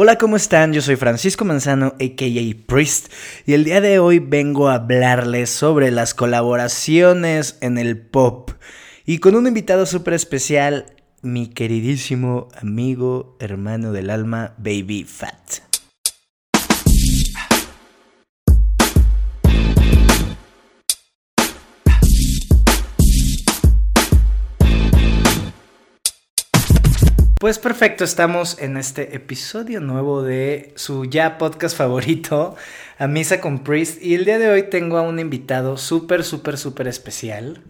[0.00, 0.72] Hola, ¿cómo están?
[0.72, 2.24] Yo soy Francisco Manzano, aka
[2.68, 3.12] Priest,
[3.46, 8.52] y el día de hoy vengo a hablarles sobre las colaboraciones en el pop.
[9.04, 10.86] Y con un invitado súper especial,
[11.20, 15.67] mi queridísimo amigo, hermano del alma, Baby Fat.
[27.38, 32.56] Pues perfecto, estamos en este episodio nuevo de su ya podcast favorito,
[32.98, 36.58] A Misa con Priest, y el día de hoy tengo a un invitado súper, súper,
[36.58, 37.62] súper especial.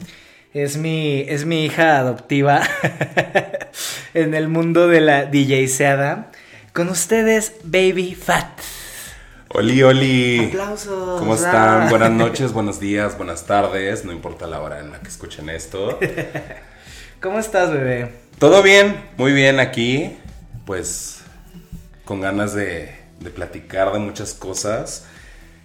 [0.54, 2.62] Es mi, es mi hija adoptiva
[4.14, 6.32] en el mundo de la DJ Seada.
[6.72, 8.48] Con ustedes, Baby Fat.
[9.50, 10.46] Oli, Oli.
[10.46, 11.20] Aplausos.
[11.20, 11.90] ¿Cómo están?
[11.90, 14.02] Buenas noches, buenos días, buenas tardes.
[14.06, 15.98] No importa la hora en la que escuchen esto.
[17.20, 18.27] ¿Cómo estás, bebé?
[18.38, 20.16] Todo bien, muy bien aquí.
[20.64, 21.22] Pues
[22.04, 25.06] con ganas de, de platicar de muchas cosas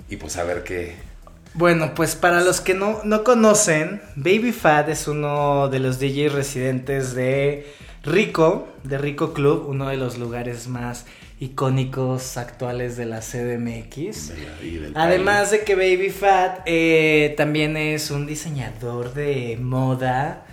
[0.10, 0.96] y pues a ver qué.
[1.54, 6.34] Bueno, pues para los que no, no conocen, Baby Fat es uno de los DJs
[6.34, 7.72] residentes de
[8.02, 11.06] Rico, de Rico Club, uno de los lugares más
[11.40, 14.34] icónicos actuales de la CDMX.
[14.64, 20.46] y del Además de que Baby Fat eh, también es un diseñador de moda.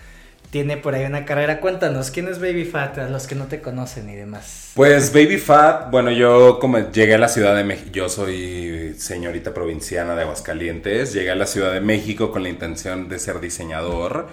[0.51, 1.61] Tiene por ahí una carrera.
[1.61, 2.99] Cuéntanos, ¿quién es Baby Fat?
[2.99, 4.73] A los que no te conocen y demás.
[4.75, 9.55] Pues Baby Fat, bueno, yo como llegué a la Ciudad de México, yo soy señorita
[9.55, 14.29] provinciana de Aguascalientes, llegué a la Ciudad de México con la intención de ser diseñador.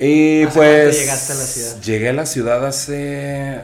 [0.00, 1.00] Y ¿Hace pues...
[1.00, 1.82] llegaste a la ciudad?
[1.82, 3.60] Llegué a la ciudad hace...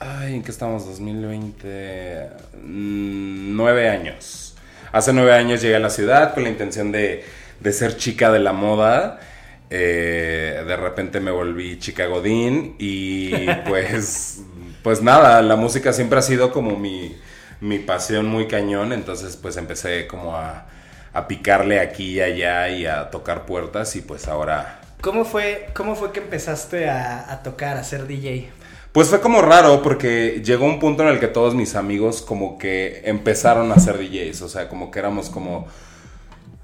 [0.00, 0.84] Ay, ¿en qué estamos?
[0.86, 2.28] 2020...
[2.64, 4.56] mm, Nueve años.
[4.90, 7.22] Hace nueve años llegué a la ciudad con la intención de,
[7.60, 9.20] de ser chica de la moda.
[9.70, 14.42] Eh, de repente me volví chica Godín y pues,
[14.82, 17.16] pues nada, la música siempre ha sido como mi,
[17.60, 20.66] mi pasión muy cañón, entonces pues empecé como a,
[21.12, 24.80] a picarle aquí y allá y a tocar puertas y pues ahora...
[25.02, 28.50] ¿Cómo fue, cómo fue que empezaste a, a tocar, a ser DJ?
[28.92, 32.58] Pues fue como raro porque llegó un punto en el que todos mis amigos como
[32.58, 35.68] que empezaron a ser DJs, o sea, como que éramos como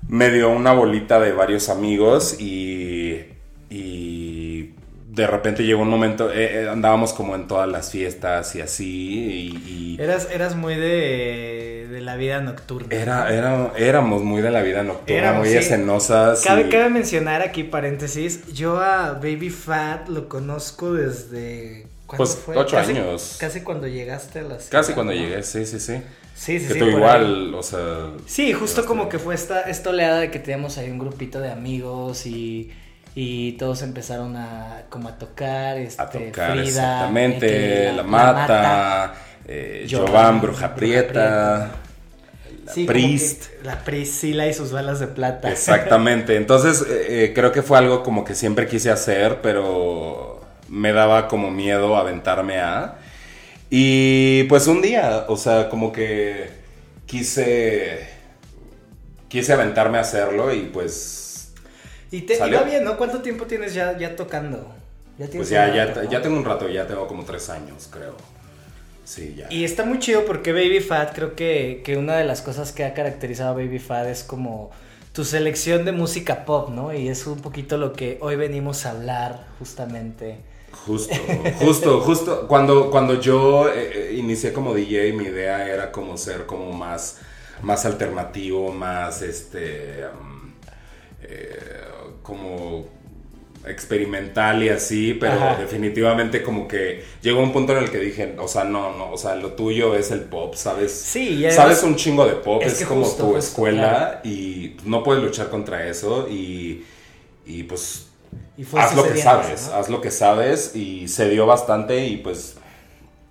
[0.09, 3.25] medio una bolita de varios amigos y,
[3.71, 4.71] y
[5.09, 8.87] de repente llegó un momento, eh, eh, andábamos como en todas las fiestas y así
[8.87, 9.97] y...
[9.97, 12.89] y Eras, eras muy de, de la vida nocturna.
[12.95, 15.57] era, era, éramos muy de la vida nocturna, Éramos, muy sí.
[15.57, 16.43] escenosas.
[16.43, 21.87] Cabe, y- cabe mencionar aquí, paréntesis, yo a Baby Fat lo conozco desde...
[22.07, 23.37] ¿cuándo Pues, ocho Casi- años.
[23.41, 25.19] Casi cuando llegaste a la ciudad, Casi cuando ¿no?
[25.19, 26.03] llegué, sí, sí, sí.
[26.35, 26.85] Sí, sí, que sí.
[26.85, 28.11] igual, o sea...
[28.27, 31.51] Sí, justo como que fue esta, esta oleada de que teníamos ahí un grupito de
[31.51, 32.73] amigos y,
[33.15, 39.15] y todos empezaron a como a tocar, este, A tocar, Frida, exactamente, eh, La Mata,
[39.47, 41.71] eh, Jovan, Bruja Prieta,
[42.65, 43.47] la Sí, Priest.
[43.63, 45.51] La Priscila y sus balas de plata.
[45.51, 50.93] Exactamente, entonces eh, eh, creo que fue algo como que siempre quise hacer, pero me
[50.93, 52.97] daba como miedo aventarme a...
[53.77, 56.49] Y pues un día, o sea, como que
[57.07, 58.09] quise...
[59.27, 61.53] Quise aventarme a hacerlo y pues...
[62.13, 62.59] Y te ¿Salió?
[62.59, 62.97] iba bien, ¿no?
[62.97, 64.73] ¿Cuánto tiempo tienes ya, ya tocando?
[65.19, 66.11] Ya tienes Pues ya, ya, rato, ¿no?
[66.11, 68.15] ya tengo un rato, ya tengo como tres años, creo.
[69.03, 69.49] Sí, ya.
[69.51, 72.85] Y está muy chido porque Baby Fat, creo que, que una de las cosas que
[72.85, 74.71] ha caracterizado a Baby Fat es como
[75.13, 76.95] tu selección de música pop, ¿no?
[76.95, 80.39] Y es un poquito lo que hoy venimos a hablar justamente.
[80.87, 81.15] Justo,
[81.61, 82.47] justo, justo.
[82.49, 87.19] Cuando, cuando yo eh, eh, inicié como DJ, mi idea era como ser como más,
[87.63, 90.53] más alternativo, más este, um,
[91.23, 91.59] eh,
[92.23, 92.87] como
[93.67, 95.57] experimental y así, pero Ajá.
[95.57, 99.17] definitivamente como que llegó un punto en el que dije, o sea, no, no, o
[99.17, 100.93] sea, lo tuyo es el pop, ¿sabes?
[100.93, 104.21] Sí, además- Sabes un chingo de pop, Es es, que como justo, tu justo, escuela
[104.23, 106.85] y no puedes luchar contra eso y,
[107.47, 108.09] y pues
[108.57, 109.75] Y fue haz lo que sabes, ¿no?
[109.75, 112.57] haz lo que sabes y se dio bastante y pues,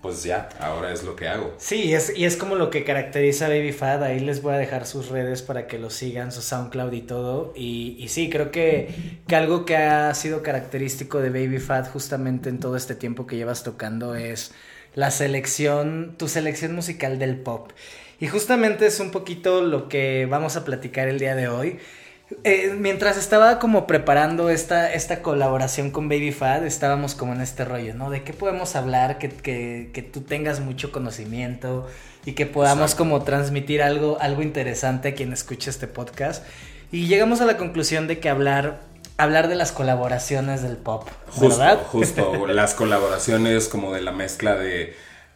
[0.02, 1.54] pues ya, ahora es lo que hago.
[1.58, 4.02] Sí, es, y es como lo que caracteriza a Baby Fat.
[4.02, 7.54] Ahí les voy a dejar sus redes para que lo sigan, su SoundCloud y todo.
[7.56, 12.50] Y, y sí, creo que, que algo que ha sido característico de Baby Fat justamente
[12.50, 14.52] en todo este tiempo que llevas tocando es
[14.96, 17.72] la selección, tu selección musical del pop.
[18.20, 21.80] Y justamente es un poquito lo que vamos a platicar el día de hoy.
[22.44, 27.66] Eh, mientras estaba como preparando esta, esta colaboración con Baby Fat, estábamos como en este
[27.66, 28.10] rollo, ¿no?
[28.10, 31.88] De qué podemos hablar, que, que, que tú tengas mucho conocimiento
[32.26, 33.04] y que podamos Exacto.
[33.04, 36.46] como transmitir algo, algo interesante a quien escuche este podcast.
[36.92, 38.82] Y llegamos a la conclusión de que hablar,
[39.18, 41.84] hablar de las colaboraciones del pop, Justo, ¿verdad?
[41.88, 44.96] justo, las colaboraciones como de la mezcla de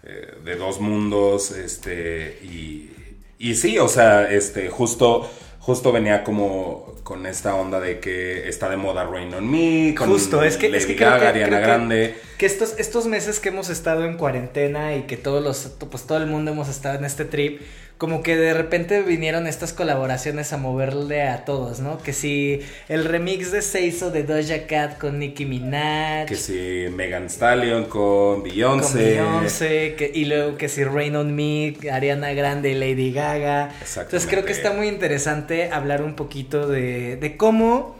[0.10, 2.92] eh, de dos mundos, este, y,
[3.40, 5.30] y sí, o sea, este, justo,
[5.68, 10.08] justo venía como con esta onda de que está de moda Rain on Me, con
[10.10, 12.16] Justo, es que, Lady es que creo Gaga, que- Ariana creo que- Grande.
[12.38, 15.58] Que estos, estos meses que hemos estado en cuarentena y que todos los,
[15.92, 17.60] pues todo el mundo hemos estado en este trip,
[17.98, 21.98] como que de repente vinieron estas colaboraciones a moverle a todos, ¿no?
[21.98, 26.28] Que si el remix de Seiso de Doja Cat con Nicki Minaj.
[26.28, 28.98] Que si Megan Stallion con con Beyoncé.
[28.98, 33.72] Beyoncé, que- y luego que si Rain on Me, Ariana Grande y Lady Gaga.
[33.96, 37.96] Entonces creo que está muy interesante hablar un poquito de, de cómo,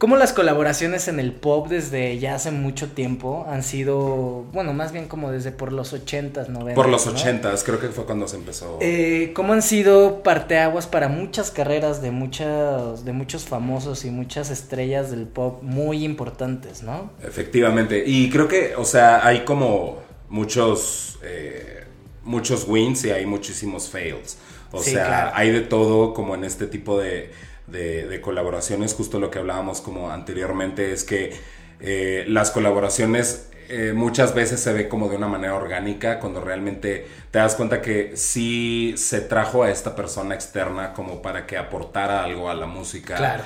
[0.00, 4.92] cómo las colaboraciones en el pop desde ya hace mucho tiempo han sido, bueno, más
[4.92, 6.74] bien como desde por los 80s, 90s.
[6.74, 7.12] Por los ¿no?
[7.12, 8.78] ochentas, creo que fue cuando se empezó.
[8.80, 14.48] Eh, cómo han sido parteaguas para muchas carreras de muchas de muchos famosos y muchas
[14.50, 17.10] estrellas del pop muy importantes, ¿no?
[17.22, 18.02] Efectivamente.
[18.06, 19.98] Y creo que, o sea, hay como
[20.30, 21.84] muchos, eh,
[22.24, 24.38] muchos wins y hay muchísimos fails.
[24.72, 25.30] O Sí, sea, claro.
[25.34, 27.32] hay de todo como en este tipo de,
[27.70, 28.94] de- de colaboraciones.
[28.94, 31.32] Justo lo que hablábamos como anteriormente es que
[31.80, 37.06] eh, las colaboraciones eh, muchas veces se ve como de una manera orgánica cuando realmente
[37.30, 42.24] te das cuenta que sí se trajo a esta persona externa como para que aportara
[42.24, 43.16] algo a la música.
[43.16, 43.44] Claro.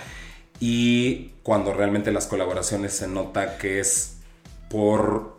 [0.61, 4.17] Y cuando realmente las colaboraciones se nota que es
[4.71, 5.39] por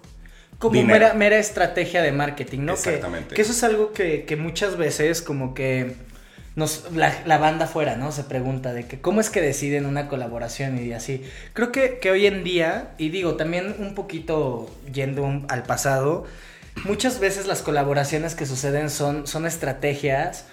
[0.59, 2.73] Como mera, mera estrategia de marketing, ¿no?
[2.75, 3.33] Que- Exactamente.
[3.35, 5.95] Que, eso es algo que, que muchas veces como que
[6.55, 8.11] nos, la, banda fuera, ¿no?
[8.11, 11.21] Se pregunta de que cómo es que deciden una colaboración y así.
[11.53, 16.25] Creo que, que hoy en día, y digo también un poquito yendo al pasado,
[16.85, 20.45] muchas veces las colaboraciones que suceden son, son estrategias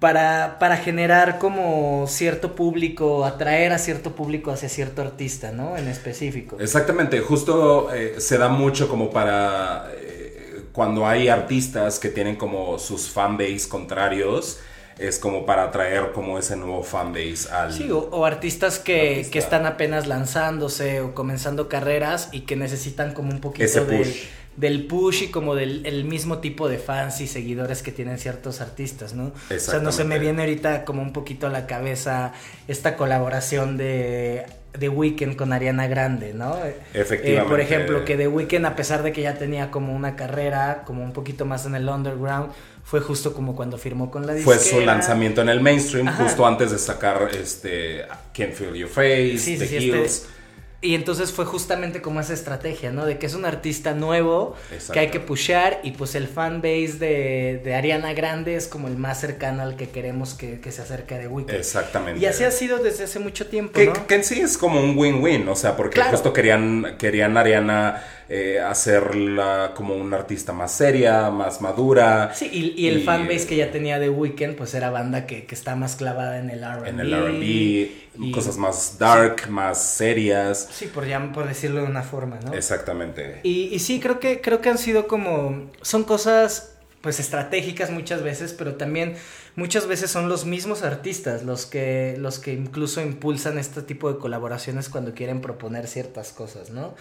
[0.00, 5.76] para, para generar como cierto público, atraer a cierto público hacia cierto artista, ¿no?
[5.76, 6.56] En específico.
[6.60, 12.78] Exactamente, justo eh, se da mucho como para eh, cuando hay artistas que tienen como
[12.78, 14.60] sus fanbase contrarios,
[14.98, 17.72] es como para atraer como ese nuevo fanbase al...
[17.72, 19.30] Sí, o, o artistas que, Artista.
[19.32, 23.98] que están apenas lanzándose o comenzando carreras y que necesitan como un poquito Ese del-
[23.98, 24.22] push.
[24.56, 28.60] Del, push y como del el mismo tipo de fans y seguidores que tienen ciertos
[28.60, 29.26] artistas, ¿no?
[29.54, 32.32] O sea, no se me viene ahorita como un poquito a la cabeza
[32.66, 34.46] esta colaboración de
[34.78, 36.56] The Weeknd con Ariana Grande, ¿no?
[36.64, 37.48] Eh, Efectivamente.
[37.50, 41.02] por ejemplo, que The Weeknd, a pesar de que ya tenía como una carrera, como
[41.04, 42.52] un poquito más en el underground,
[42.84, 44.80] fue justo como cuando firmó con la Fue disquera.
[44.80, 46.24] su lanzamiento en el mainstream Ajá.
[46.24, 48.02] justo antes de sacar este
[48.32, 49.96] Can't Feel Your Face, Sí, sí, The sí, Hills.
[50.22, 50.37] este-
[50.80, 53.04] Y entonces fue justamente como esa estrategia, ¿no?
[53.04, 54.92] De que es un artista nuevo Exacto.
[54.92, 58.96] que hay que pushear y pues el fanbase de, de Ariana Grande es como el
[58.96, 61.50] más cercano al que queremos que, que se acerque The Weeknd.
[61.52, 62.20] Exactamente.
[62.20, 64.06] Y así ha sido desde hace mucho tiempo, Que, ¿no?
[64.06, 66.12] que en sí es como un win-win, o sea, porque Claro.
[66.12, 72.30] justo querían, querían Ariana eh, hacerla como una artista más seria, más madura.
[72.34, 75.44] Sí, y, y el Y- fanbase que ya tenía The Weeknd pues era banda que,
[75.44, 76.88] que está más clavada en el R&B.
[76.88, 80.67] En el RB, cosas más dark, más serias.
[80.70, 82.52] Sí, por, ya, por decirlo de una forma, ¿no?
[82.52, 83.40] Exactamente.
[83.42, 88.22] Y, y sí, creo que, creo que han sido como, son cosas pues estratégicas muchas
[88.22, 89.14] veces, pero también
[89.54, 94.18] muchas veces son los mismos artistas los que, los que incluso impulsan este tipo de
[94.18, 96.94] colaboraciones cuando quieren proponer ciertas cosas, ¿no?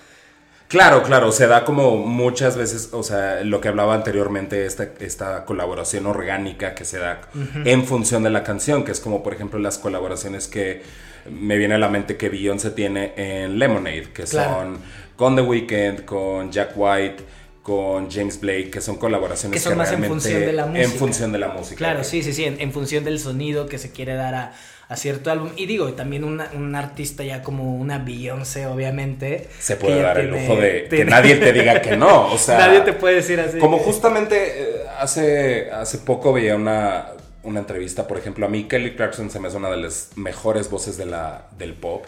[0.68, 5.46] Claro, claro, se da como muchas veces, o sea, lo que hablaba anteriormente, esta, esta
[5.46, 7.22] colaboración orgánica que se da
[7.64, 10.84] en función de la canción, que es como por ejemplo las colaboraciones que
[11.32, 14.50] me viene a la mente que Beyoncé tiene en Lemonade, que Claro.
[14.56, 14.78] son
[15.16, 17.24] con The Weeknd, con Jack White,
[17.64, 20.90] con James Blake, que son colaboraciones Que son más en función de la En música.
[21.00, 21.76] función de la música.
[21.78, 24.54] Claro, sí, sí, sí, en, en función del sonido que se quiere dar a,
[24.88, 25.50] a cierto álbum.
[25.58, 29.50] Y digo, también una- un artista ya como una Beyoncé, obviamente.
[29.60, 32.58] Se puede dar el lujo de que nadie te diga que no, o sea...
[32.58, 33.58] Nadie te puede decir así.
[33.58, 37.08] Como justamente eh, hace, hace poco veía una,
[37.48, 40.70] una entrevista, por ejemplo, a mí Kelly Clarkson se me hace una de las mejores
[40.70, 42.06] voces de la, del pop.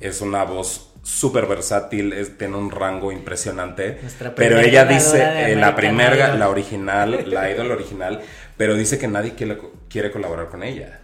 [0.00, 3.98] Es una voz súper versátil, es- tiene un rango impresionante.
[4.34, 8.20] Pero ella dice, eh, la primera, la original, la idol original,
[8.56, 11.00] pero dice que nadie quiere, quiere colaborar con ella.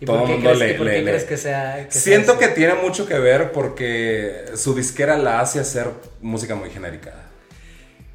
[0.00, 1.86] ¿Y Todo por qué, el mundo crees, le- le- le- crees que sea?
[1.88, 5.88] que Siento que tiene mucho que ver porque su disquera la hace hacer
[6.20, 7.14] música muy genérica.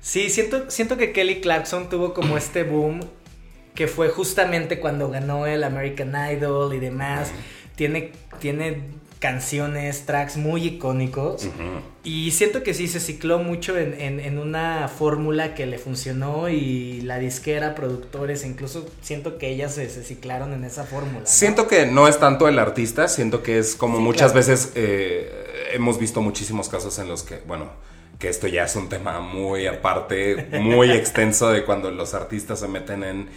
[0.01, 3.00] Sí, siento, siento que Kelly Clarkson tuvo como este boom
[3.75, 7.32] que fue justamente cuando ganó el American Idol y demás.
[7.75, 8.84] Tiene, tiene
[9.20, 11.48] canciones, tracks muy icónicos.
[12.03, 16.48] Y siento que sí se cicló mucho en, en- en una fórmula que le funcionó
[16.50, 21.22] y la disquera, productores, incluso siento que ellas se, se ciclaron en esa fórmula.
[21.22, 21.25] ¿no?
[21.25, 24.48] Siento que no es tanto el artista, siento que es como Sí, muchas claro.
[24.48, 25.32] veces eh,
[25.74, 27.70] hemos visto muchísimos casos en los que, bueno,
[28.20, 32.67] que esto ya es un tema muy aparte, muy extenso de cuando los artistas se
[32.67, 33.29] meten en,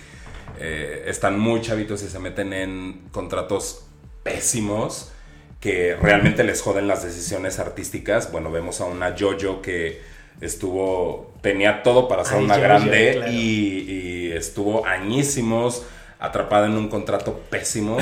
[0.60, 3.86] eh, están muy chavitos y se meten en contratos
[4.22, 5.12] pésimos
[5.60, 8.30] que realmente les joden las decisiones artísticas.
[8.30, 10.00] Bueno, vemos a una Jojo que
[10.40, 13.32] estuvo, tenía todo para ser Ay, una grande claro.
[13.32, 15.84] y, y estuvo añísimos
[16.20, 17.96] atrapada en un contrato pésimo.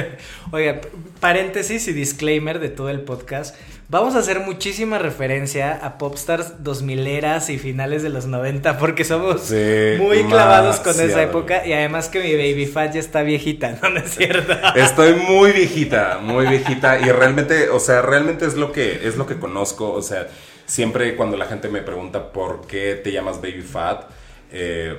[0.52, 0.80] Oiga,
[1.20, 3.56] paréntesis y disclaimer de todo el podcast.
[3.90, 9.04] Vamos a hacer muchísima referencia a popstars 2000 eras y finales de los 90 porque
[9.04, 13.22] somos Sí, muy clavados con esa época y además que mi baby fat ya está
[13.22, 14.52] viejita, ¿no, ¿No es cierto?
[14.76, 19.26] Estoy muy viejita, muy viejita y realmente, o sea, realmente es lo que es lo
[19.26, 20.28] que conozco, o sea,
[20.66, 24.04] siempre cuando la gente me pregunta por qué te llamas Baby Fat,
[24.52, 24.98] eh,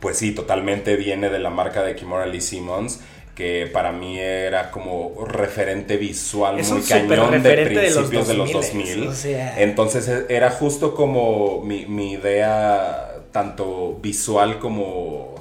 [0.00, 2.98] pues sí, totalmente viene de la marca de Kimora Lee Simmons,
[3.40, 8.34] que para mí era como referente visual Es muy cañón de de los principios de
[8.34, 9.08] los 2000s, 2000.
[9.08, 9.62] o sea.
[9.62, 15.36] Entonces e- era justo como mi, mi idea, tanto visual como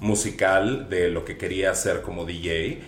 [0.00, 2.80] musical, de lo que quería hacer como DJ.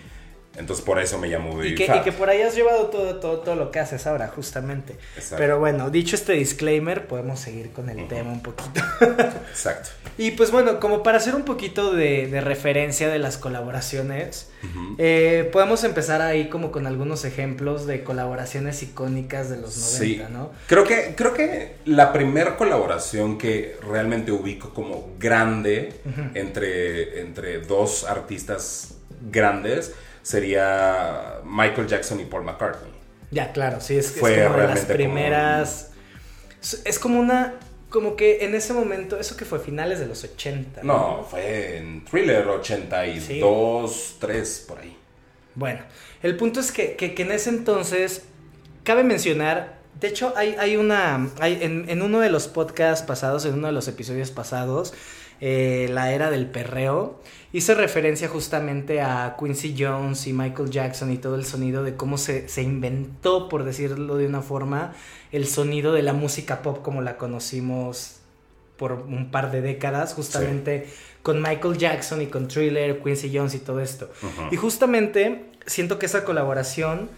[0.57, 3.15] Entonces por eso me llamo Baby Y que, y que por ahí has llevado todo,
[3.17, 4.95] todo, todo lo que haces ahora, justamente.
[5.15, 5.35] Exacto.
[5.37, 8.81] Pero bueno, dicho este disclaimer, podemos seguir con el tema un poquito.
[9.49, 9.89] Exacto.
[10.17, 14.49] Y pues bueno, como para hacer un poquito de, de referencia de las colaboraciones,
[14.97, 20.33] eh, podemos empezar ahí como con algunos ejemplos de colaboraciones icónicas de los 90, Sí.
[20.33, 20.51] ¿no?
[20.67, 25.93] Creo que, creo que la primera colaboración que realmente ubico como grande
[26.33, 28.95] entre, entre dos artistas
[29.31, 29.93] grandes
[30.27, 32.91] sería Michael Jackson y Paul McCartney.
[33.31, 35.91] Ya, claro, sí, es, es Fue como de las como- primeras...
[36.61, 37.53] Es- Es como una...
[37.89, 40.83] Como que en ese momento, eso que fue finales de los 80.
[40.83, 44.97] No, fue en Thriller 82, 3, por ahí.
[45.55, 45.79] Bueno,
[46.21, 48.23] el punto es que, que- que en ese entonces,
[48.83, 53.45] cabe mencionar, de hecho hay, hay una, hay, en, en uno de los podcasts pasados,
[53.45, 54.93] en uno de los episodios pasados,
[55.39, 57.21] eh, la era del perreo,
[57.57, 62.19] hice referencia justamente a Quincy Jones y Michael Jackson y todo el sonido de cómo
[62.19, 64.93] se, se inventó, por decirlo de una forma,
[65.31, 68.17] el sonido de la música pop como la conocimos
[68.77, 70.87] por un par de décadas, justamente
[71.23, 74.11] con Michael Jackson y con Thriller, Quincy Jones y todo esto.
[74.51, 77.09] Y justamente siento que esa colaboración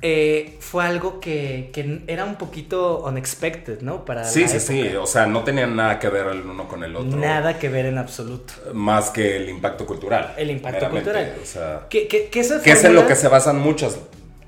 [0.00, 4.04] eh, fue algo que, que era un poquito unexpected, ¿no?
[4.04, 4.80] Para Sí, la sí, sí.
[4.80, 5.00] época.
[5.00, 7.18] O sea, no tenían nada que ver el uno con el otro.
[7.18, 8.54] Nada que ver en absoluto.
[8.72, 10.34] Más que el impacto cultural.
[10.36, 11.34] El impacto cultural.
[11.42, 13.98] O sea, Que, que, que esa que es en lo que se basan muchas.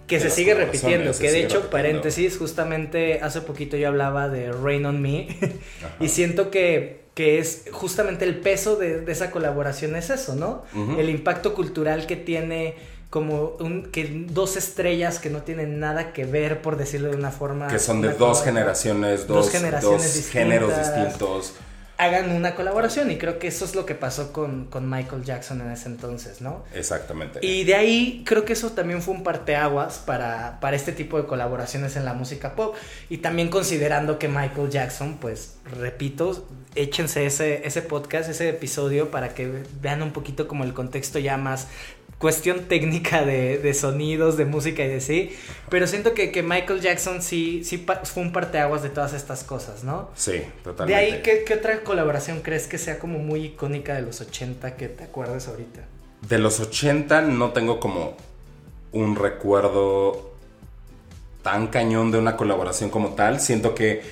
[0.06, 1.12] que se sigue repitiendo.
[1.12, 1.70] se Que de hecho, repitiendo.
[1.70, 5.26] paréntesis, justamente hace poquito yo hablaba de Rain on Me.
[6.00, 10.62] Y siento que, que es justamente el peso de, de esa colaboración es eso, ¿no?
[10.96, 12.74] El impacto cultural que tiene
[13.10, 17.32] como un, que dos estrellas que no tienen nada que ver, por decirlo de una
[17.32, 17.66] forma.
[17.66, 21.04] Que son de dos generaciones, Dos dos, generaciones dos géneros distintas.
[21.08, 21.52] distintos.
[21.98, 25.60] Hagan una colaboración y creo que eso es lo que pasó con, con Michael Jackson
[25.60, 26.64] en ese entonces, ¿no?
[26.72, 27.40] Exactamente.
[27.42, 31.26] Y de ahí creo que eso también fue un parteaguas para, para este tipo de
[31.26, 32.74] colaboraciones en la música pop.
[33.10, 39.34] Y también considerando que Michael Jackson, pues repito, échense ese, ese podcast, ese episodio para
[39.34, 41.66] que vean un poquito como el contexto ya más
[42.20, 45.36] cuestión técnica de, de sonidos, de música y de sí.
[45.70, 49.84] Pero siento que, que Michael Jackson sí, sí fue un parteaguas de todas estas cosas,
[49.84, 50.10] ¿no?
[50.14, 50.94] Sí, De totalmente.
[50.94, 54.88] ahí, ¿qué, qué otra colaboración crees que sea como muy icónica de los 80 que
[54.88, 55.88] te acuerdes ahorita?
[56.28, 58.16] De los 80 no tengo como
[58.92, 60.34] un recuerdo
[61.42, 63.40] tan cañón de una colaboración como tal.
[63.40, 64.02] Siento que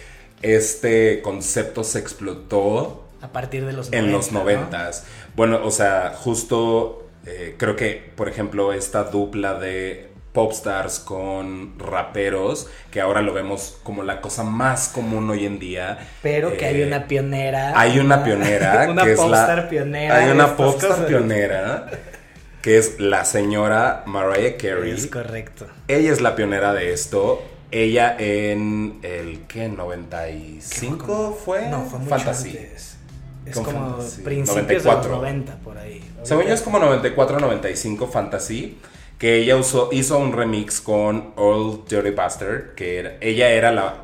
[0.43, 4.41] este concepto se explotó A partir de los en los ¿no?
[4.41, 5.05] noventas.
[5.37, 12.69] Bueno, o sea, justo eh, creo que, por ejemplo, esta dupla de popstars con raperos,
[12.91, 15.99] que ahora lo vemos como la cosa más común hoy en día.
[16.23, 17.79] Pero que Eh, hay una pionera.
[17.79, 19.25] Hay una pionera, una que es la...
[19.25, 20.17] popstar pionera.
[20.17, 21.07] Hay una popstar cosas.
[21.07, 21.91] pionera,
[22.63, 24.93] que es la señora Mariah Carey.
[24.93, 25.67] Es correcto.
[25.89, 27.43] Ella es la pionera de esto.
[27.71, 29.69] Ella en el, ¿qué?
[29.69, 31.69] ¿95 fue?
[31.69, 32.51] No, fue mucho Fantasy.
[32.51, 32.98] antes.
[33.51, 34.23] Es como Fantasy.
[34.23, 35.03] principios 94.
[35.03, 36.03] de los 90 por ahí.
[36.23, 38.79] Según yo es como 94-95 Fantasy.
[39.19, 42.75] Que ella usó, hizo un remix con Old Dirty Bastard.
[42.77, 43.95] Que era- ella era la.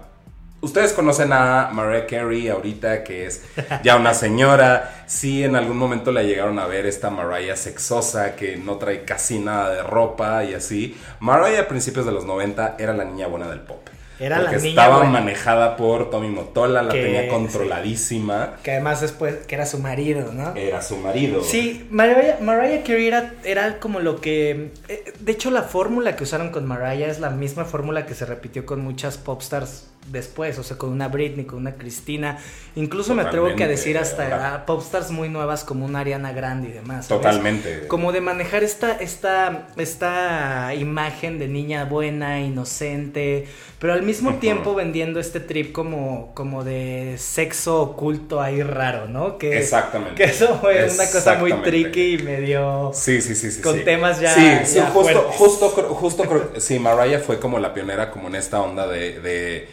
[0.61, 3.43] Ustedes conocen a Mariah Carey ahorita, que es
[3.85, 5.05] ya una señora.
[5.07, 9.39] Sí, en algún momento la llegaron a ver esta Mariah sexosa, que no trae casi
[9.39, 10.97] nada de ropa y así.
[11.21, 13.87] Mariah a principios de los 90 era la niña buena del pop.
[14.21, 18.57] Era la niña estaba manejada por Tommy Motola, la Que- tenía controladísima.
[18.63, 20.55] Que además después, que era su marido, ¿no?
[20.55, 21.43] Era su marido.
[21.43, 24.71] Sí, Mariah, Mariah Carey era, era como lo que...
[24.89, 28.25] eh, De hecho, la fórmula que usaron con Mariah es la misma fórmula que se
[28.27, 32.39] repitió con muchas popstars después, o sea, con una Britney, con una Cristina,
[32.77, 36.69] incluso me atrevo que a decir hasta a popstars muy nuevas como una Ariana Grande
[36.69, 37.09] y demás.
[37.09, 37.87] Totalmente.
[37.89, 43.47] Como de manejar esta, esta, esta imagen de niña buena, inocente,
[43.79, 49.39] pero al mismo tiempo vendiendo este trip como, como de sexo oculto ahí raro, ¿no?
[49.39, 50.15] Que, Exactamente.
[50.17, 52.93] Que eso fue una cosa muy tricky y medio...
[52.95, 53.61] Sí, sí, sí, sí.
[53.61, 54.35] Con temas ya...
[54.35, 58.87] Sí, sí justo, justo, justo, sí, Mariah fue como la pionera como en esta onda
[58.87, 59.69] de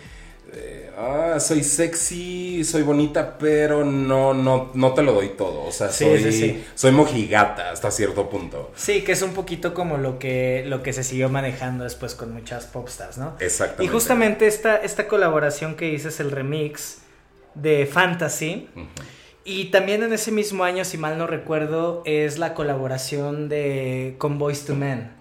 [0.97, 5.63] ah, soy sexy, soy bonita, pero no, no, no te lo doy todo.
[5.63, 8.71] O sea, soy, soy mojigata hasta cierto punto.
[8.75, 12.33] Sí, que es un poquito como lo que, lo que se siguió manejando después con
[12.33, 13.35] muchas popstars, ¿no?
[13.39, 13.85] Exactamente.
[13.85, 16.99] Y justamente esta, esta colaboración que dices, el remix
[17.55, 18.67] de Fantasy.
[19.43, 24.37] Y también en ese mismo año, si mal no recuerdo, es la colaboración de con
[24.37, 25.20] Boys to Men.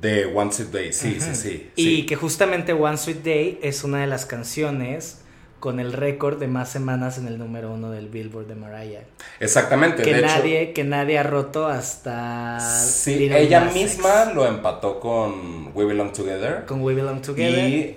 [0.00, 1.70] De One Sweet Day, sí, sí, sí.
[1.76, 5.20] Y que justamente One Sweet Day es una de las canciones
[5.64, 9.04] con el récord de más semanas en el número uno del Billboard de Mariah.
[9.40, 10.02] Exactamente.
[10.02, 12.60] Que, nadie, que nadie ha roto hasta...
[12.60, 16.66] Sí, ella misma lo empató con We Belong Together.
[16.66, 17.66] Con We Belong Together.
[17.66, 17.96] Y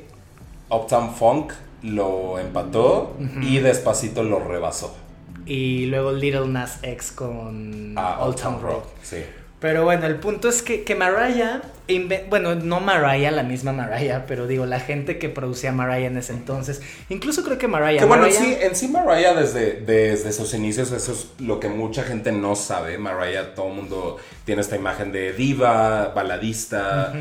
[0.70, 1.52] Uptown Funk
[1.84, 4.96] lo empató y Despacito lo rebasó.
[5.46, 8.84] Y luego Little Nas X con ah, Old Town Road.
[9.04, 9.18] Sí.
[9.60, 11.62] Pero bueno, el punto es que, que Mariah,
[12.30, 16.34] bueno, no Mariah, la misma Mariah, pero digo, la gente que producía Mariah en ese
[16.34, 17.98] entonces, incluso creo que Mariah...
[18.00, 22.04] Que bueno, sí, en sí Mariah desde, desde sus inicios, eso es lo que mucha
[22.04, 23.00] gente no sabe.
[23.00, 27.14] Mariah, todo el mundo tiene esta imagen de diva, baladista,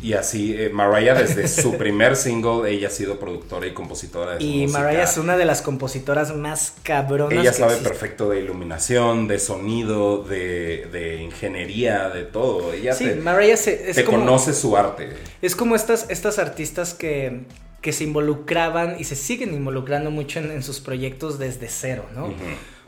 [0.00, 4.40] y así, eh, Mariah desde su primer single, ella ha sido productora y compositora de
[4.40, 7.38] su Y Mariah es una de las compositoras más cabronas.
[7.38, 12.72] Ella sabe perfecto de iluminación, de sonido, de, ingeniería, de todo.
[12.72, 15.10] Ella sí, Mariah se, te conoce su arte.
[15.40, 17.42] Es como estas, estas artistas que,
[17.80, 22.32] que se involucraban y se siguen involucrando mucho en, sus proyectos desde cero, ¿no?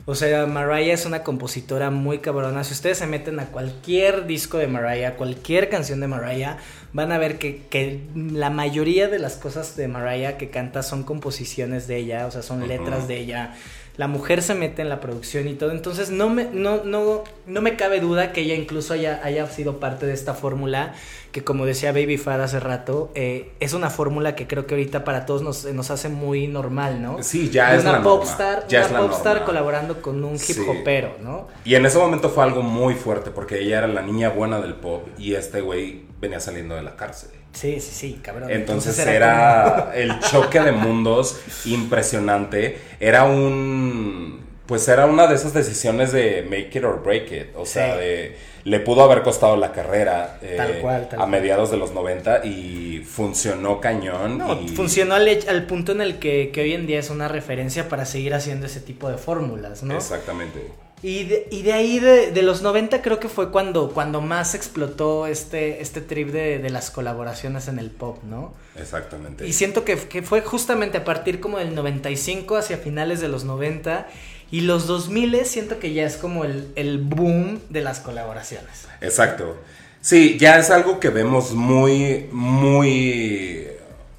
[0.07, 2.63] O sea, Mariah es una compositora muy cabrona.
[2.63, 6.57] Si ustedes se meten a cualquier disco de Mariah, cualquier canción de Mariah,
[6.93, 11.87] van a ver que, la mayoría de las cosas de Mariah que canta son composiciones
[11.87, 13.55] de ella, o sea, son letras de ella
[13.97, 15.71] la mujer se mete en la producción y todo.
[15.71, 19.79] Entonces no me, no, no, no me cabe duda que ella incluso haya, haya sido
[19.79, 20.93] parte de esta fórmula
[21.35, 25.03] que como decía Baby Fad hace rato, eh, es una fórmula que creo que ahorita
[25.03, 27.21] para todos nos, nos hace muy normal, ¿no?
[27.21, 31.49] Sí, ya es una la popstar, ya una popstar colaborando con un hip hopero, ¿no?
[31.65, 34.75] Y en ese momento fue algo muy fuerte porque ella era la niña buena del
[34.75, 37.31] pop y este güey venía saliendo de la cárcel.
[37.55, 38.51] Sí, sí, sí, cabrón.
[38.51, 42.77] Entonces, era, el choque de mundos impresionante.
[42.99, 44.43] Era un.
[44.65, 47.47] Pues era una de esas decisiones de make it or break it.
[47.55, 48.37] O sea, de.
[48.65, 53.79] Le pudo haber costado la carrera tal cual, a mediados de los 90 y funcionó
[53.79, 54.39] cañón.
[54.39, 57.87] No, funcionó al, al, punto en el que, que hoy en día es una referencia
[57.89, 59.95] para seguir haciendo ese tipo de fórmulas, ¿no?
[59.95, 60.61] Exactamente.
[61.01, 65.27] Y de, y de ahí, de, los 90, creo que fue cuando, cuando más explotó
[65.27, 68.53] este, este trip de, las colaboraciones en el pop, ¿no?
[68.79, 69.45] Exactamente.
[69.47, 74.07] Y siento que, fue justamente a partir como del 95 hacia finales de los 90.
[74.51, 78.87] Y los 2000 siento que ya es como el, el boom de las colaboraciones.
[79.01, 79.57] Exacto.
[80.05, 83.67] Sí, ya es algo que vemos muy, muy...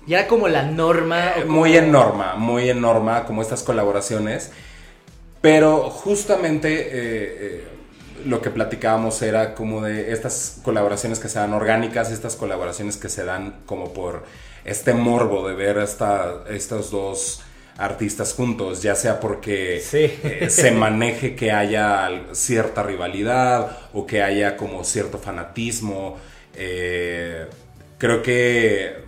[0.07, 1.35] Ya como la norma.
[1.47, 4.51] Muy en norma, muy en norma, como estas colaboraciones.
[5.41, 7.65] Pero justamente eh, eh,
[8.25, 13.09] lo que platicábamos era como de estas colaboraciones que se dan orgánicas, estas colaboraciones que
[13.09, 14.25] se dan como por
[14.65, 17.43] este morbo de ver esta, estos dos
[17.79, 24.57] artistas juntos, ya sea porque eh, se maneje que haya cierta rivalidad o que haya
[24.57, 26.17] como cierto fanatismo.
[27.99, 29.07] creo que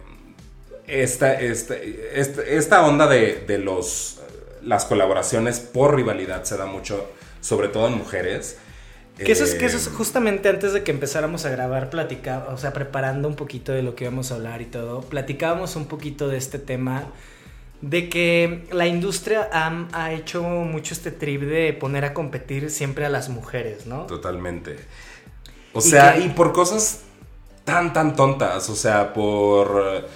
[0.88, 4.17] esta, esta, esta, onda de, de los
[4.62, 8.58] las colaboraciones por rivalidad se da mucho, sobre todo en mujeres.
[9.16, 12.54] Que eso, es, que eso es eh, justamente antes de que empezáramos a grabar, platicaba,
[12.54, 15.86] o sea, preparando un poquito de lo que íbamos a hablar y todo, platicábamos un
[15.86, 17.06] poquito de este tema,
[17.80, 23.08] de que la industria ha hecho mucho este trip de poner a competir siempre a
[23.08, 24.06] las mujeres, ¿no?
[24.06, 24.76] Totalmente.
[25.72, 27.02] O sea, y por cosas
[27.64, 30.08] tan, tan tontas, o sea, por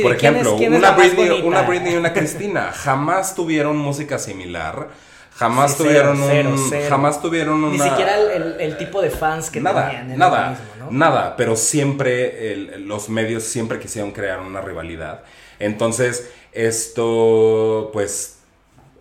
[0.00, 4.88] por ejemplo, una, Britney, y una Cristina jamás tuvieron música similar.
[5.34, 8.16] Jamás tuvieron un, jamás tuvieron una ni siquiera
[8.58, 10.58] el, tipo de fans que nada, tenían nada,
[10.90, 15.22] nada, pero siempre los medios siempre quisieron crear una rivalidad.
[15.58, 18.36] Entonces esto, pues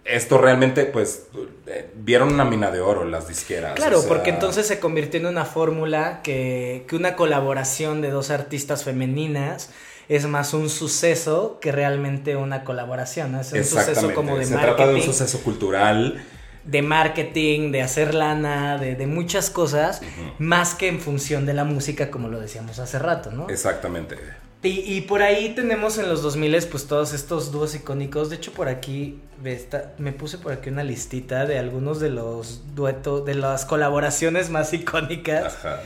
[0.06, 1.28] esto realmente, pues,
[1.68, 3.74] eh, vieron una mina de oro las disqueras.
[3.74, 8.84] Claro, porque entonces se convirtió en una fórmula que, que, una colaboración de dos artistas
[8.84, 9.70] femeninas
[10.16, 13.42] es más un suceso que realmente una colaboración, ¿no?
[13.42, 14.76] Es un suceso como de Se marketing.
[14.76, 16.24] trata de un suceso cultural.
[16.66, 20.02] de marketing, de hacer lana, de, de muchas cosas,
[20.38, 23.50] más que en función de la música, como lo decíamos hace rato, ¿no?
[23.50, 24.16] Exactamente.
[24.64, 28.30] Y, y por ahí tenemos en los 2000 pues todos estos dúos icónicos.
[28.30, 32.62] De hecho, por aquí esta- me puse por aquí una listita de algunos de los
[32.76, 35.56] duetos, de las colaboraciones más icónicas.
[35.56, 35.80] Ajá.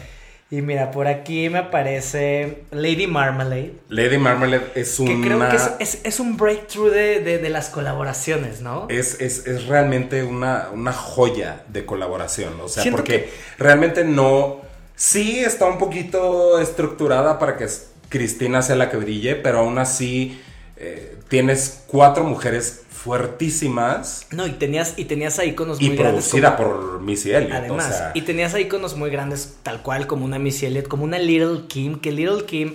[0.51, 3.73] Y mira, por aquí me aparece Lady Marmalade.
[3.89, 5.25] Lady Marmalade es Que una...
[5.25, 8.85] creo que es, es- es un breakthrough de, de- de las colaboraciones, ¿no?
[8.89, 12.53] Es, es- es realmente una, una joya de colaboración.
[12.61, 14.61] O sea, Siento porque que- realmente no.
[14.95, 17.67] Sí está un poquito estructurada para que
[18.09, 20.39] Cristina sea la que brille, pero aún así
[20.77, 26.27] eh, tienes cuatro mujeres fuertísimas No, y tenías, y tenías a iconos y muy grandes.
[26.29, 27.51] producida como- por Missy Elliott.
[27.53, 30.87] Además, o sea, y tenías a iconos muy grandes, tal cual como una Missy Elliott,
[30.87, 32.73] como una Little Kim, que Little Kim,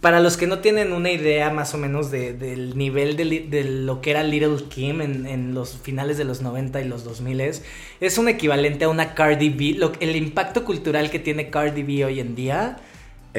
[0.00, 4.00] para los que no tienen una idea más o menos de- del nivel de, lo
[4.00, 7.40] que era Little Kim en, en los finales de los 90 y los 2000
[8.00, 9.74] es un equivalente a una Cardi B.
[9.78, 12.76] Lo- el impacto cultural que tiene Cardi B hoy en día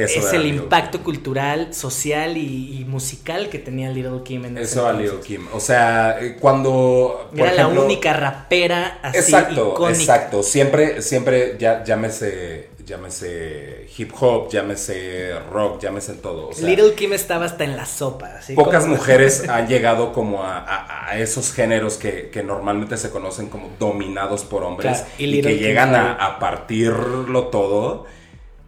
[0.03, 4.57] eso es el Lil' impacto cultural, social y, y musical que tenía Little Kim en
[4.57, 4.93] ese Eso a.
[4.93, 5.47] Lil Kim.
[5.53, 7.29] O sea, eh, cuando.
[7.31, 9.99] por Era la ejemplo- única rapera así Exacto, icónica.
[9.99, 10.43] exacto.
[10.43, 16.49] Siempre, siempre, ya, llámese, llámese hip hop, llámese rock, llámese todo.
[16.49, 18.27] O sea, Little Kim estaba hasta en la sopa.
[18.37, 23.09] así pocas mujeres han llegado como a, a- a esos géneros que, que normalmente se
[23.09, 28.05] conocen como dominados por hombres Claro, y y, Little que Kim llegan a partirlo todo.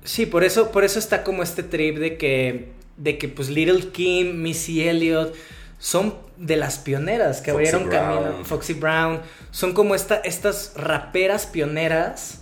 [0.04, 3.92] Sí, por eso, por eso está como este trip de que, de que pues Little
[3.92, 5.36] Kim, Missy Elliott
[5.78, 8.24] son de las pioneras que Foxy abrieron Brown.
[8.24, 8.46] camino.
[8.46, 12.42] Foxy Brown, son como esta, estas raperas pioneras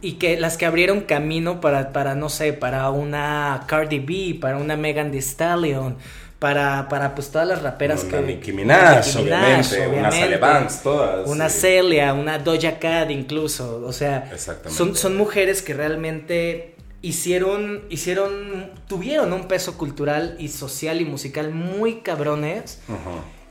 [0.00, 4.56] y que las que abrieron camino para, para no sé, para una Cardi B, para
[4.56, 5.96] una Megan Thee Stallion,
[6.38, 8.24] para, para pues todas las raperas Una que...
[8.24, 10.20] Nicki Minaj, obviamente, una obviamente.
[10.20, 11.28] Sally Banks, todas.
[11.28, 11.60] Una sí.
[11.60, 14.30] Celia, una Doja Cat incluso, o sea,
[14.68, 21.96] son mujeres que realmente hicieron, hicieron, tuvieron un peso cultural y social y musical muy
[22.00, 22.80] cabrones.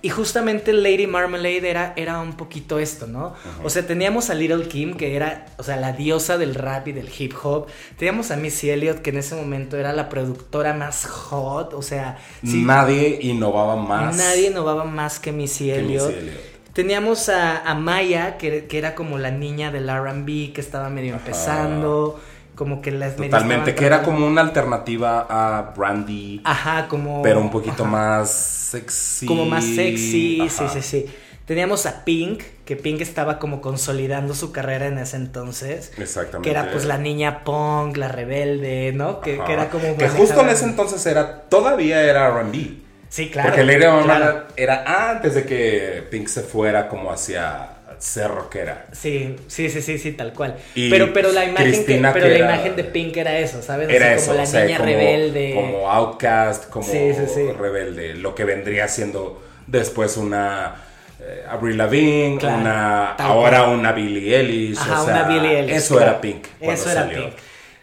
[0.03, 3.33] Y justamente Lady Marmalade era, era un poquito esto, ¿no?
[3.63, 6.91] O sea, teníamos a Little Kim, que era, o sea, la diosa del rap y
[6.91, 7.65] del hip hop.
[7.97, 12.17] Teníamos a Missy Elliott, que en ese momento era la productora más hot, o sea,
[12.43, 14.15] sí, Nadie innovaba más.
[14.15, 16.11] nadie innovaba más que Missy que Missy Elliott.
[16.11, 16.37] Elliott.
[16.73, 21.15] Teníamos a, a Maya, que, que era como la niña del RB, que estaba medio
[21.15, 21.25] Ajá.
[21.25, 22.19] empezando,
[22.57, 26.41] como que las Totalmente, que era como una alternativa a Brandy.
[26.43, 27.21] Ajá, como...
[27.21, 29.27] pero un poquito ajá, más sexy.
[29.27, 30.49] Como más sexy, Ajá.
[30.49, 31.05] sí, sí, sí.
[31.45, 35.93] Teníamos a Pink, que Pink estaba como consolidando su carrera en ese entonces.
[35.97, 36.49] Exactamente.
[36.49, 39.21] Que era pues la niña punk, la rebelde, ¿no?
[39.21, 39.95] Que, que era como...
[39.95, 41.43] Que justo en ese entonces era.
[41.43, 42.79] Todavía era RB.
[43.07, 43.49] Sí, claro.
[43.49, 44.47] Porque Lady claro.
[44.57, 48.87] era antes de que Pink se fuera como hacia ser rockera.
[48.91, 50.55] Sí, sí, sí, sí, sí, tal cual.
[50.75, 53.61] Y pero, pero la imagen que, pero que la era- imagen de Pink era eso,
[53.61, 53.89] ¿sabes?
[53.89, 55.51] Era Así eso, como la o sea, niña como, rebelde.
[55.55, 57.51] como Outcast, como Sí, sí, sí.
[57.51, 58.13] rebelde.
[58.15, 60.75] Lo que vendría siendo después una
[61.19, 63.79] eh, Avril Lavigne, Claro, una ahora cual.
[63.79, 64.77] una Billie Eilish.
[64.77, 66.11] Ajá, o sea, una Billie Eilish, Eso claro.
[66.11, 66.45] era Pink.
[66.59, 67.17] Cuando Eso era salió.
[67.25, 67.33] Pink.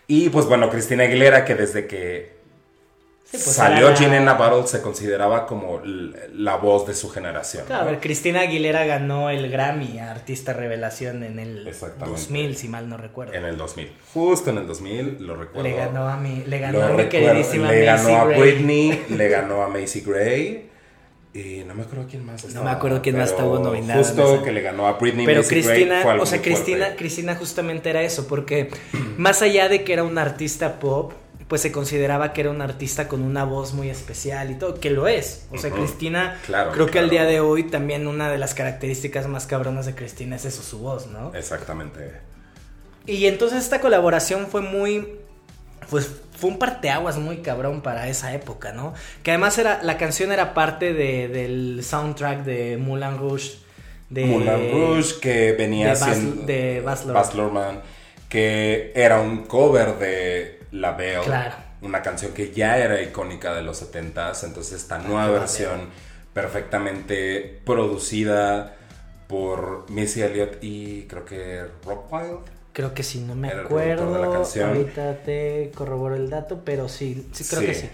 [0.06, 2.33] Y pues bueno, Cristina Aguilera, que desde que
[3.38, 7.64] Sí, pues salió la- Gina Navarro se consideraba como la voz de su generación.
[7.66, 7.90] Claro, a ¿no?
[7.92, 12.20] ver, Cristina Aguilera ganó el Grammy a Artista Revelación en el Exactamente.
[12.20, 13.34] 2000, si mal no recuerdo.
[13.34, 13.92] En el 2000.
[14.12, 15.68] Justo en el 2000, lo recuerdo.
[15.68, 18.40] Le ganó a mi, le ganó Lo a mi queridísima Le Macy ganó a Gray.
[18.40, 20.70] Britney, le ganó a Macy Gray.
[21.36, 22.64] Y no me acuerdo quién más estaba.
[22.64, 26.04] me acuerdo quién más estuvo nominada Justo que le ganó a Britney Pero Macy Cristina,
[26.20, 26.96] o sea, Cristina, fuerte.
[26.96, 28.70] Cristina justamente era eso, porque
[29.18, 31.12] más allá de que era una artista pop,
[31.48, 34.90] pues se consideraba que era un artista con una voz muy especial y todo, que
[34.90, 35.46] lo es.
[35.52, 35.70] O sea.
[35.70, 39.86] Cristina, Claro, creo que al día de hoy también una de las características más cabronas
[39.86, 41.34] de Cristina es eso, su voz, ¿no?
[41.34, 42.12] Exactamente.
[43.06, 45.16] Y entonces esta colaboración fue muy.
[45.90, 48.94] Pues fue un parteaguas muy cabrón para esa época, ¿no?
[49.22, 49.82] Que además era.
[49.82, 53.58] La canción era parte de- del soundtrack de Moulin Rouge.
[54.08, 56.42] De, Moulin Rouge, que venía de siendo.
[56.46, 57.36] de Baz Luhrmann.
[57.36, 57.80] Luhrmann,
[58.30, 61.22] que era un cover de La Belle.
[61.24, 61.54] Claro.
[61.82, 64.44] Una canción que ya era icónica de los 70s.
[64.44, 65.88] Entonces, esta nueva versión,
[66.32, 68.76] perfectamente producida
[69.28, 72.38] por Missy Elliott y creo que Rockwild.
[72.72, 74.44] Creo que sí, no me acuerdo.
[74.64, 77.66] Ahorita te corroboro el dato, pero sí, sí creo Sí.
[77.66, 77.88] que sí.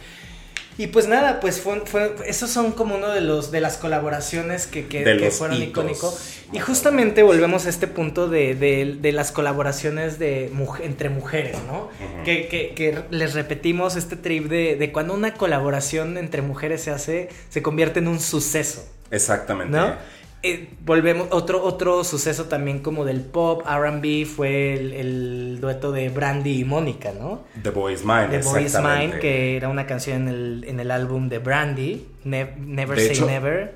[0.80, 4.66] Y pues nada, pues fue, fue, esos son como uno de los de las colaboraciones
[4.66, 6.36] que, que, fueron icónicos.
[6.54, 11.56] Y justamente volvemos a este punto de, de- de las colaboraciones de muj- entre mujeres,
[11.66, 11.90] ¿no?
[12.24, 16.90] Que, que- que les repetimos este trip de, de cuando una colaboración entre mujeres se
[16.92, 19.76] hace, se convierte en un suceso, Exactamente.
[19.76, 19.94] ¿no?
[20.42, 26.08] Eh, volvemos, otro, otro suceso también como del pop, RB, fue el, el dueto de
[26.08, 27.44] Brandy y Mónica, ¿no?
[27.62, 28.74] The Boy's Mine, The Boy's.
[28.80, 33.04] Mine, que era una canción en el, en el álbum de Brandy, Ne- Never De
[33.04, 33.74] Say hecho, Never.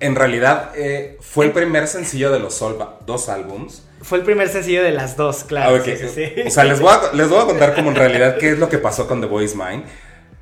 [0.00, 3.86] En realidad, eh, fue el primer sencillo de los Solva, dos álbums.
[4.02, 5.76] Fue el primer sencillo de las dos, claro.
[5.76, 5.84] Ah, ok.
[5.84, 6.40] sí, sí, sí.
[6.46, 8.68] O sea, les voy, a, les voy a contar como en realidad qué es lo
[8.68, 9.84] que pasó con The Boy's Mine.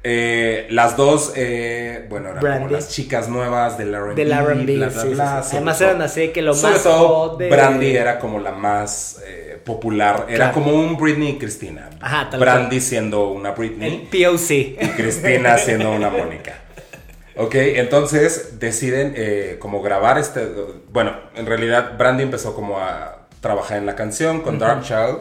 [0.04, 2.62] Eh, las dos, eh, bueno, eran Brandy.
[2.64, 4.14] como las chicas nuevas del R&B.
[4.14, 5.48] Del R&B, bla, bla, sí, sí, bla, sí.
[5.48, 8.52] sobre Además todo- eran así que lo sobre más todo, de- Brandy era como la
[8.52, 10.26] más eh, popular.
[10.28, 10.54] Era Claro.
[10.54, 11.90] como un Britney y Cristina.
[12.00, 14.50] Ajá, tal Brandy siendo una El Britney POC.
[14.80, 16.54] y Cristina siendo una Mónica.
[17.37, 20.46] Ok, entonces deciden como grabar este...
[20.90, 25.18] Bueno, en realidad Brandy empezó como a trabajar en la canción con Dark Child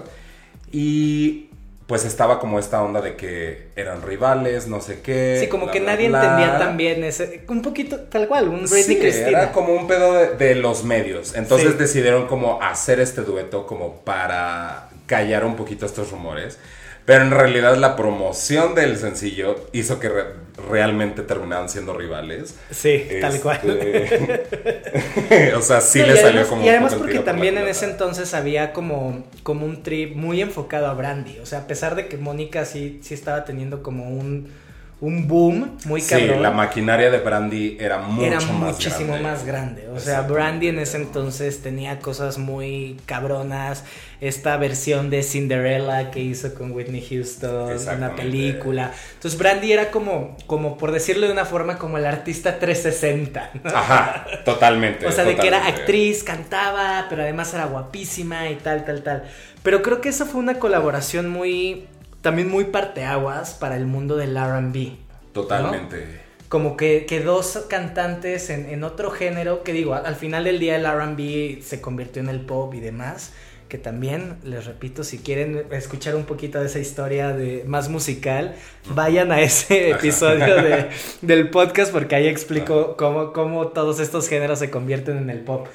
[0.72, 1.47] y
[1.88, 5.38] pues estaba como esta onda de que eran rivales, no sé qué.
[5.42, 6.22] Sí, como bla, que bla, nadie bla.
[6.24, 7.44] entendía también ese.
[7.48, 9.28] Un poquito, tal cual, un Britney Sí, Christina.
[9.30, 11.34] era como un pedo de, de los medios.
[11.36, 11.78] Entonces Sí.
[11.78, 16.60] decidieron como hacer este dueto como para callar un poquito estos rumores.
[17.06, 20.26] Pero en realidad la promoción del sencillo hizo que re-
[20.70, 22.56] realmente terminaran siendo rivales.
[22.70, 23.62] Sí, tal Este, cual.
[25.58, 28.34] o sea, sí No, le salió como y además porque por también en ese entonces
[28.34, 31.40] había como, como un trip muy enfocado a Brandy.
[31.40, 34.52] O sea, a pesar de que Mónica sí, sí estaba teniendo como un,
[35.00, 36.42] un boom muy Sí, cabrón.
[36.42, 39.30] la maquinaria de Brandy era mucho era más muchísimo grande.
[39.30, 39.88] más grande.
[39.90, 43.84] O sea, Brandy en ese entonces tenía cosas muy cabronas.
[44.22, 48.92] Esta versión de Cinderella que hizo con Whitney Houston, una película.
[49.14, 53.52] Entonces Brandy era como, como por decirlo de una forma, como el artista 360.
[53.64, 53.70] ¿no?
[53.70, 55.06] Ajá, totalmente.
[55.06, 59.24] O sea, de que era actriz, cantaba, pero además era guapísima y tal, tal, tal.
[59.62, 61.86] Pero creo que esa fue una colaboración muy,
[62.28, 64.98] también muy parteaguas para el mundo del RB.
[65.32, 66.28] Totalmente.
[66.50, 70.76] Como que, que dos cantantes en, en otro género, que digo, al final del día
[70.76, 73.32] el RB se convirtió en el pop y demás.
[73.70, 78.56] Que también, les repito, si quieren escuchar un poquito de esa historia de más musical,
[78.94, 80.90] vayan a ese episodio de-
[81.22, 85.68] del podcast porque ahí explico cómo, cómo todos estos géneros se convierten en el pop.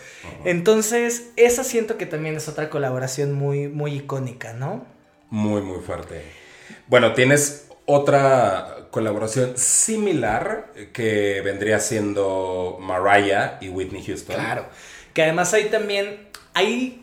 [0.47, 4.85] Entonces, esa siento que también es otra colaboración muy, muy icónica, ¿no?
[5.31, 6.23] Muy, muy fuerte.
[6.93, 14.37] Bueno, tienes otra colaboración similar que vendría siendo Mariah y Whitney Houston.
[14.37, 14.67] Claro.
[15.15, 17.03] Que además ahí también, ahí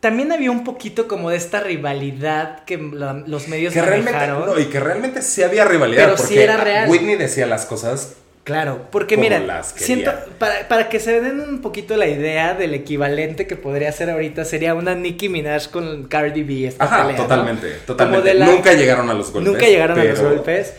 [0.00, 4.44] también había un poquito como de esta rivalidad que la- los medios Que realmente, manejaron.
[4.44, 6.04] no, y que realmente sí había rivalidad.
[6.04, 6.90] Pero sí era real.
[6.90, 8.16] Whitney decía las cosas.
[8.44, 12.74] Claro, porque Como mira, siento, para, para que se den un poquito la idea del
[12.74, 16.66] equivalente que podría ser ahorita, sería una Nicki Minaj con Cardi B.
[16.68, 18.34] Esta Ajá, totalmente, totalmente.
[18.34, 19.50] la- Nunca llegaron a los golpes.
[19.50, 20.74] Nunca llegaron a los golpes,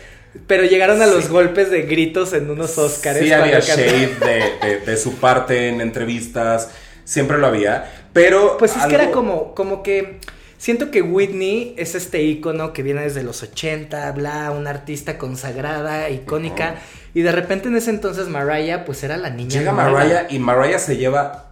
[0.45, 1.31] pero llegaron a los Sí.
[1.31, 3.17] golpes de gritos en unos Oscars.
[3.17, 6.69] Sí había shade de, de- de su parte en entrevistas.
[7.03, 7.91] Siempre lo había.
[8.13, 8.57] Pero.
[8.59, 10.19] Pues es que era como, como que
[10.57, 16.09] siento que Whitney es este ícono que viene desde los 80, bla, una artista consagrada,
[16.09, 16.75] icónica.
[17.13, 19.59] Y de repente en ese entonces Mariah, pues era la niña.
[19.59, 19.91] Llega nueva.
[19.91, 21.51] Mariah y Mariah se lleva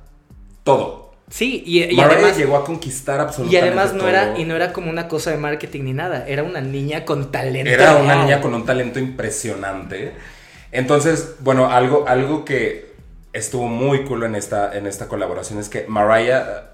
[0.63, 1.03] todo.
[1.29, 2.37] Sí, y, y Mariah además.
[2.37, 4.09] llegó a conquistar Y absolutamente además no todo.
[4.09, 7.31] era, y no era como una cosa de marketing ni nada, era una niña con
[7.31, 7.71] talento.
[7.71, 10.13] Era una niña con un talento impresionante.
[10.71, 12.93] Entonces, bueno, algo, algo que
[13.31, 16.72] estuvo muy cool en esta, en esta colaboración es que Mariah,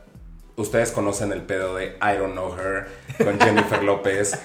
[0.59, 2.87] ustedes conocen el pedo de I Don't Know Her
[3.23, 4.37] con Jennifer López.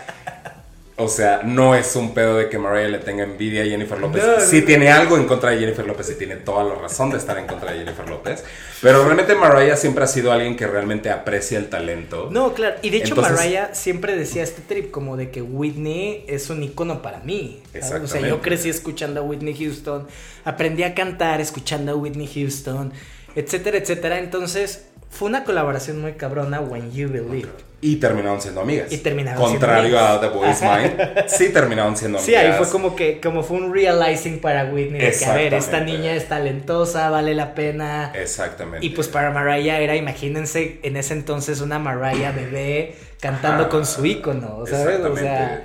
[0.97, 4.25] O sea, no es un pedo de que Mariah le tenga envidia a Jennifer López.
[4.25, 4.67] No, sí no.
[4.67, 7.49] tiene algo en contra de Jennifer López y tiene toda la razón de estar en
[7.49, 8.45] contra de Jennifer López.
[8.81, 12.29] Pero realmente Mariah siempre ha sido alguien que realmente aprecia el talento.
[12.31, 12.77] No, claro.
[12.83, 16.63] Y de hecho Entonces- Mariah siempre decía este trip como de que Whitney es un
[16.63, 17.61] icono para mí.
[17.77, 20.07] O sea, yo crecí escuchando a Whitney Houston,
[20.45, 22.93] aprendí a cantar escuchando a Whitney Houston,
[23.35, 24.21] etcétera, etcétera.
[24.21, 27.49] Entonces fue una colaboración muy cabrona, When You Believe.
[27.81, 28.91] Y terminaron siendo amigas.
[28.91, 30.21] Y terminaron Contrario siendo a.
[30.21, 30.63] The Boys.
[30.63, 32.55] Mine, sí terminaron siendo Sí, amigas.
[32.57, 35.81] ahí fue como que como fue un realizing para Whitney de que a ver, esta
[35.81, 38.11] niña es talentosa, vale la pena.
[38.15, 38.85] Exactamente.
[38.87, 43.71] Y pues para Mariah era, imagínense, en ese entonces una Mariah bebé cantando Ajá.
[43.71, 45.01] con su ícono, ¿sabes?
[45.01, 45.65] O sea, Exactamente.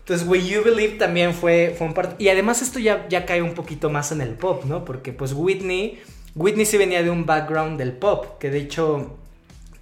[0.00, 2.22] entonces When You Believe también fue, fue un parte...
[2.22, 4.84] Y además esto ya, ya cae un poquito más en el pop, ¿no?
[4.84, 5.98] Porque pues Whitney,
[6.34, 9.18] Whitney sí venía de un background del pop, que de hecho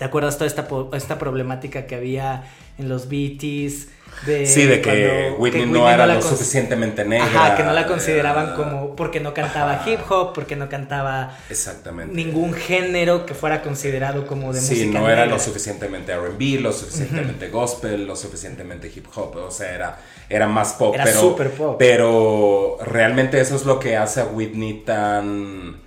[0.02, 2.42] ¿Te acuerdas toda esta, esta problemática que había
[2.76, 3.86] en los BTs?
[4.26, 7.26] De sí, de que Whitney, no era lo suficientemente negra.
[7.26, 12.12] Ajá, que no la consideraban como porque no cantaba hip hop, porque no cantaba Exactamente.
[12.12, 14.98] ningún género que fuera considerado como de sí, música.
[14.98, 19.36] Sí, no era lo suficientemente RB, lo suficientemente gospel, lo suficientemente hip hop.
[19.36, 20.96] O sea, era, era más pop.
[20.96, 21.76] Era pero, super pop.
[21.78, 25.81] Pero realmente eso es lo que hace a Whitney tan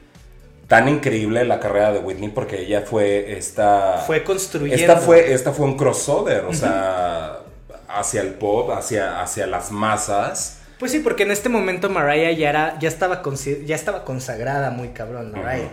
[0.68, 5.52] tan increíble la carrera de Whitney porque ella fue esta fue construyendo esta fue esta
[5.52, 7.40] fue un crossover o sea
[7.88, 12.50] hacia el pop hacia hacia las masas pues sí porque en este momento Mariah ya
[12.50, 13.22] era ya estaba
[13.66, 15.70] ya estaba consagrada muy cabrón Mariah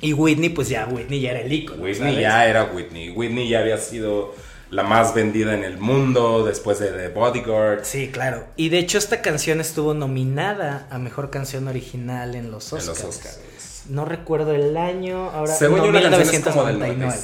[0.00, 3.60] y Whitney pues ya Whitney ya era el icono Whitney ya era Whitney Whitney ya
[3.60, 4.34] había sido
[4.70, 7.84] la más vendida en el mundo después de The Bodyguard.
[7.84, 8.46] Sí, claro.
[8.56, 13.00] Y de hecho esta canción estuvo nominada a Mejor Canción Original en los Oscars.
[13.00, 13.40] En los Oscars.
[13.88, 15.30] No recuerdo el año.
[15.30, 17.16] Ahora, Según yo, 1999.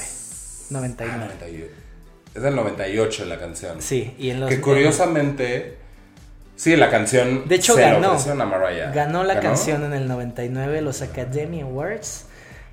[0.69, 1.71] 99.
[2.35, 3.81] Es del 98 la canción.
[3.81, 4.49] Sí, y en los.
[4.49, 5.77] Que curiosamente.
[6.55, 7.47] Sí, la canción.
[7.47, 8.11] De hecho, ganó.
[8.13, 8.91] a Mariah.
[8.91, 12.25] Ganó la canción en el 99, los Academy Awards,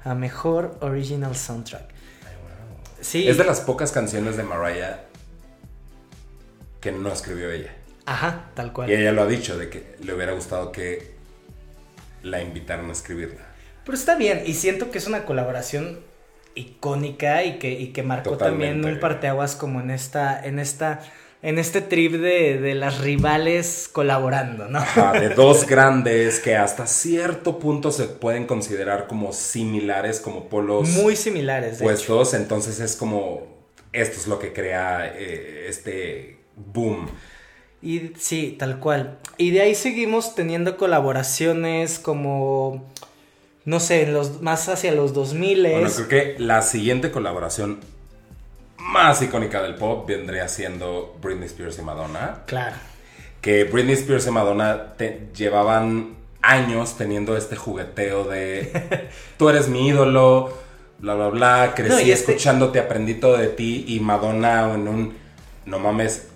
[0.04, 1.84] a mejor original soundtrack.
[3.00, 3.28] Sí.
[3.28, 5.00] Es de las pocas canciones de Mariah
[6.80, 7.74] que no escribió ella.
[8.06, 8.90] Ajá, tal cual.
[8.90, 11.14] Y ella lo ha dicho, de que le hubiera gustado que
[12.22, 13.43] la invitaran a escribirla.
[13.84, 16.00] Pero está bien, y siento que es una colaboración
[16.54, 21.00] icónica y que, y que marcó también un parteaguas como en esta, en esta,
[21.42, 24.80] en este trip de, las rivales colaborando, ¿no?
[25.12, 30.88] de dos grandes que hasta cierto punto se pueden considerar como similares, como polos.
[30.90, 33.42] Muy similares, de Puestos, entonces es como,
[33.92, 37.08] esto es lo que crea eh, este boom.
[37.82, 39.18] Y sí, tal cual.
[39.36, 42.90] Y de ahí seguimos teniendo colaboraciones como
[43.64, 47.80] no sé, los, más hacia los 2000 Bueno, creo que la siguiente colaboración
[48.76, 52.42] más icónica del pop vendría siendo Britney Spears y Madonna.
[52.46, 52.76] Claro.
[53.40, 59.88] Que Britney Spears y Madonna te, llevaban años teniendo este jugueteo de tú eres mi
[59.88, 60.52] ídolo,
[60.98, 65.16] bla, bla, bla, crecí este escuchándote, aprendí todo de ti y Madonna en un,
[65.64, 66.28] no mames,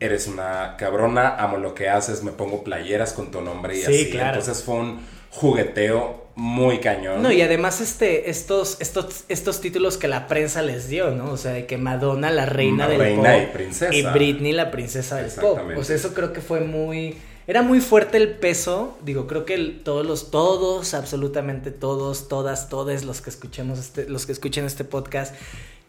[0.00, 3.86] eres una cabrona, amo lo que haces, me pongo playeras con tu nombre y sí,
[3.86, 4.10] así.
[4.10, 4.38] Claro.
[4.38, 7.22] Entonces fue un jugueteo muy cañón.
[7.22, 11.30] No, y además este, estos, estos, estos títulos que la prensa les dio, ¿no?
[11.30, 13.94] O sea, de que Madonna, la reina del reina y princesa.
[13.94, 15.60] Y Britney, la princesa del pop.
[15.76, 17.16] O sea, eso creo que fue muy...
[17.46, 23.04] Era muy fuerte el peso, digo, creo que todos los, todos, absolutamente todos, todas, todos
[23.04, 25.34] los que escuchemos este, los que escuchen este podcast,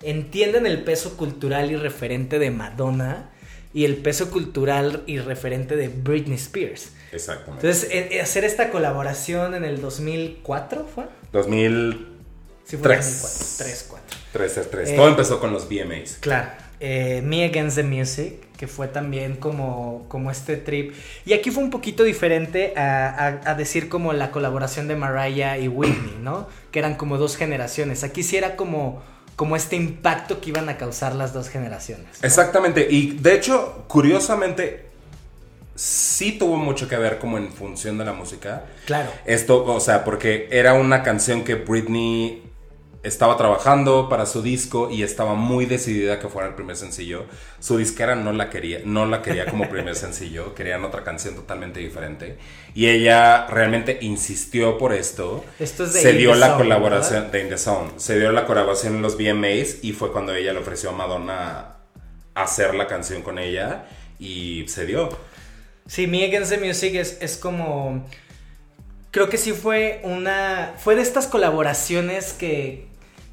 [0.04, 3.30] entienden el peso cultural y referente de Madonna
[3.74, 6.92] y el peso cultural y referente de Britney Spears.
[7.12, 7.68] Exactamente.
[7.68, 11.06] Entonces, eh, eh, hacer esta colaboración en el 2004 fue?
[11.32, 12.06] 2003.
[12.66, 13.66] Sí, fue 2004.
[13.66, 14.18] 3, 4.
[14.34, 14.96] 3, 3.
[14.96, 16.18] Todo empezó con los VMAs.
[16.20, 16.50] Claro.
[16.80, 20.94] Eh, Me Against the Music, que fue también como, como este trip.
[21.26, 25.68] Y aquí fue un poquito diferente a, a, decir como la colaboración de Mariah y
[25.68, 26.50] Whitney, ¿no?
[26.72, 28.04] Que eran como dos generaciones.
[28.04, 29.02] Aquí sí era como,
[29.36, 32.24] como este impacto que iban a causar las dos generaciones.
[32.24, 32.88] Exactamente.
[32.90, 34.86] Y de hecho, curiosamente,
[35.76, 38.66] sí tuvo mucho que ver como en función de la música.
[38.86, 39.12] Claro.
[39.26, 42.42] Esto, o sea, porque era una canción que Britney
[43.06, 47.26] estaba trabajando para su disco y estaba muy decidida que fuera el primer sencillo.
[47.60, 51.80] Su disquera no la quería, no la quería como primer sencillo, querían otra canción totalmente
[51.80, 52.38] diferente.
[52.74, 55.46] Y ella realmente insistió por esto.
[55.60, 57.92] Esto es de Se dio la colaboración de In the Zone.
[57.98, 61.76] Se dio la colaboración en los VMAs y fue cuando ella le ofreció a Madonna
[62.34, 63.86] hacer la canción con ella
[64.20, 65.35] y se dio.
[65.88, 68.06] Sí, Me Against the Music es, es como...
[69.12, 70.74] Creo que sí fue una...
[70.78, 72.88] Fue de estas colaboraciones que,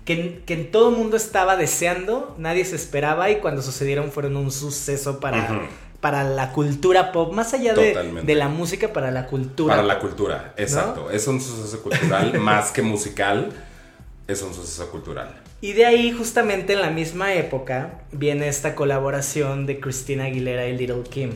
[0.04, 4.36] que, que en todo el mundo estaba deseando, nadie se esperaba y cuando sucedieron fueron
[4.36, 5.62] un suceso para,
[6.00, 9.74] para la cultura pop, más allá de, de, la música, para la cultura.
[9.74, 11.10] Para la cultura, exacto.
[11.10, 13.50] Es un suceso cultural más que musical,
[14.28, 15.40] es un suceso cultural.
[15.60, 20.76] Y de ahí, justamente en la misma época, viene esta colaboración de Christina Aguilera y
[20.76, 21.30] Little Kim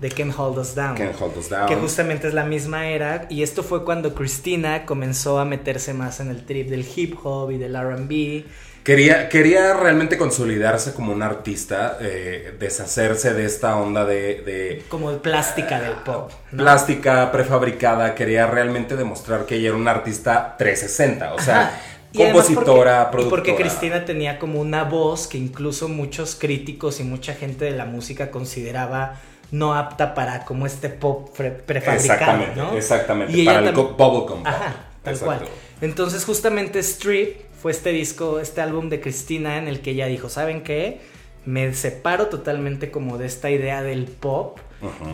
[0.00, 0.96] de Can Hold Us Down.
[1.20, 1.66] Hold Us Down.
[1.66, 3.26] Que justamente es la misma era.
[3.28, 7.50] Y esto fue cuando Christina comenzó a meterse más en el trip del hip hop
[7.50, 8.44] y del RB.
[8.82, 14.82] Quería, quería realmente consolidarse como un artista, eh, deshacerse de esta onda de...
[14.88, 16.32] como plástica del pop.
[16.50, 21.78] Plástica, prefabricada, quería realmente demostrar que ella era una artista 360, o sea,
[22.16, 23.42] compositora, productora.
[23.42, 27.72] Y porque Cristina tenía como una voz que incluso muchos críticos y mucha gente de
[27.72, 29.20] la música consideraba
[29.52, 32.76] no apta para como este pop prefabricado, exactamente, ¿no?
[32.76, 35.40] Exactamente, para el bubblegum Ajá, tal cual.
[35.80, 40.28] Entonces justamente Street fue este disco, este álbum de Cristina en el que ella dijo,
[40.28, 41.00] ¿saben qué?
[41.44, 44.58] Me separo totalmente como de esta idea del pop.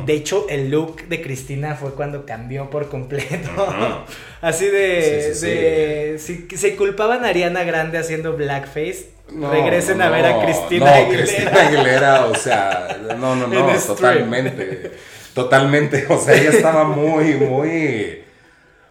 [0.05, 3.51] De hecho, el look de Cristina fue cuando cambió por completo.
[4.41, 10.07] Así de, Sí, sí, de si se culpaban a Ariana Grande haciendo blackface, regresen a
[10.07, 11.25] no, ver a Cristina no, Aguilera.
[11.25, 14.93] Cristina Aguilera, o sea, no, no, no, totalmente.
[15.35, 16.07] Totalmente.
[16.09, 18.23] O sea, ella estaba muy, muy.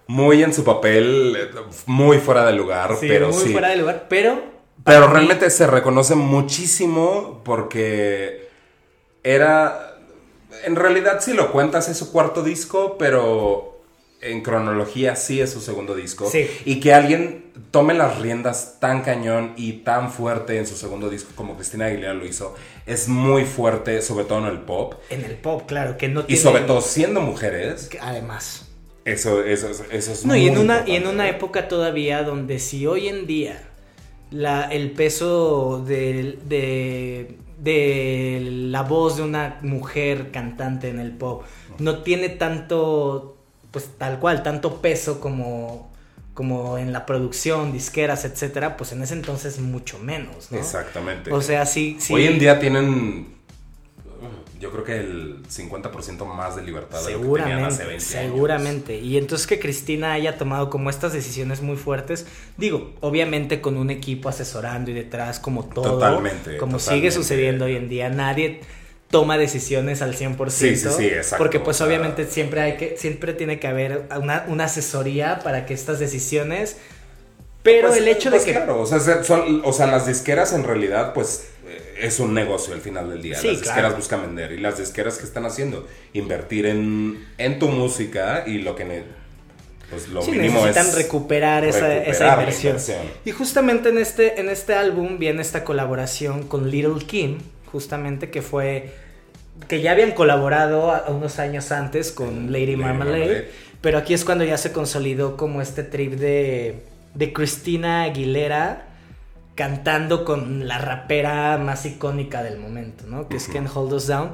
[0.08, 1.50] Muy en su papel,
[1.88, 3.52] muy fuera de lugar, Sí, pero muy sí.
[3.52, 4.40] fuera de lugar, pero
[4.84, 8.48] Pero mí- realmente se reconoce muchísimo porque
[9.24, 9.96] era.
[10.64, 13.74] En realidad, si lo cuentas, es su cuarto disco, pero
[14.32, 16.30] en cronología sí es su segundo disco.
[16.30, 16.49] Sí.
[16.65, 21.32] Y que alguien tome las riendas tan cañón y tan fuerte en su segundo disco
[21.36, 22.55] como Cristina Aguilera lo hizo,
[22.86, 24.95] es muy fuerte, sobre todo en el pop.
[25.09, 28.67] en el pop, claro, que no Y sobre todo siendo mujeres, además.
[29.05, 32.59] eso, eso, eso, es No, muy y en una y en una época todavía donde
[32.59, 33.61] si hoy en día
[34.32, 41.43] la, el peso de, de, de la voz de una mujer cantante en el pop
[41.80, 43.35] no tiene tanto,
[43.76, 45.91] pues tal cual, tanto peso como,
[46.34, 50.57] como en la producción, disqueras, etcétera, pues en ese entonces mucho menos, ¿no?
[50.57, 51.30] Exactamente.
[51.34, 52.13] O sea, sí, sí.
[52.13, 53.36] Hoy en día tienen,
[54.61, 58.03] yo creo que el 50% más de libertad de lo que tenían hace 20 años.
[58.03, 58.97] seguramente.
[58.97, 63.89] Y entonces que Cristina haya tomado como estas decisiones muy fuertes, digo, obviamente con un
[63.89, 67.09] equipo asesorando y detrás como todo, Totalmente, como totalmente.
[67.09, 68.61] sigue sucediendo hoy en día, nadie
[69.20, 73.34] toma decisiones al 100%, Sí, sí, sí, exacto, porque pues obviamente siempre hay que siempre
[73.34, 76.78] tiene que haber una, una asesoría para que estas decisiones
[77.63, 80.53] pero Pues, el hecho pues de que Claro, o sea, son- o sea, las disqueras
[80.53, 83.39] en realidad, pues, eh, es un negocio al final del día.
[83.39, 83.95] Sí, las disqueras claro.
[83.95, 84.51] buscan vender.
[84.51, 89.03] Y las disqueras que están haciendo, invertir en, en tu música y lo que...
[89.89, 90.95] pues lo Sí, mínimo necesitan es...
[90.95, 92.70] recuperar esa, recuperar esa la inversión.
[92.74, 93.01] inversión.
[93.26, 97.39] Y justamente en este, en este álbum viene esta colaboración con Little Kim,
[97.72, 98.93] justamente que fue
[99.68, 103.51] que ya habían colaborado a- a unos años antes con Lady, Lady Marmalade, Marmalade.
[103.82, 106.84] pero aquí es cuando ya se consolidó como este trip de,
[107.14, 108.88] de Christina Aguilera
[109.56, 113.30] cantando con la rapera más icónica del momento, ¿no?
[113.30, 113.53] Que es Ujú.
[113.53, 114.32] Can't Hold Us Down.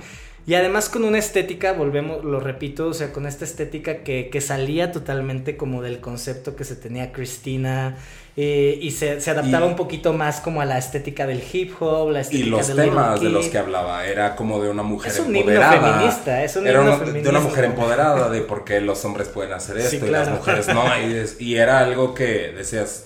[0.47, 4.41] Y además con una estética, volvemos, lo repito, o sea, con esta estética que, que
[4.41, 7.95] salía totalmente como del concepto que se tenía Cristina
[8.35, 11.73] eh, y se, se adaptaba Y- un poquito más como a la estética del hip
[11.79, 14.81] hop, la Y estética los del temas de los que hablaba era como de una
[14.81, 15.93] mujer Es un himno empoderada.
[15.93, 17.39] feminista, es un era himno una- de una feminista.
[17.41, 20.83] mujer empoderada de por qué los hombres pueden hacer Sí, esto y las mujeres no.
[21.07, 23.03] Y, y era algo que decías,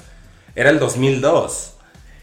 [0.55, 1.73] era el 2002.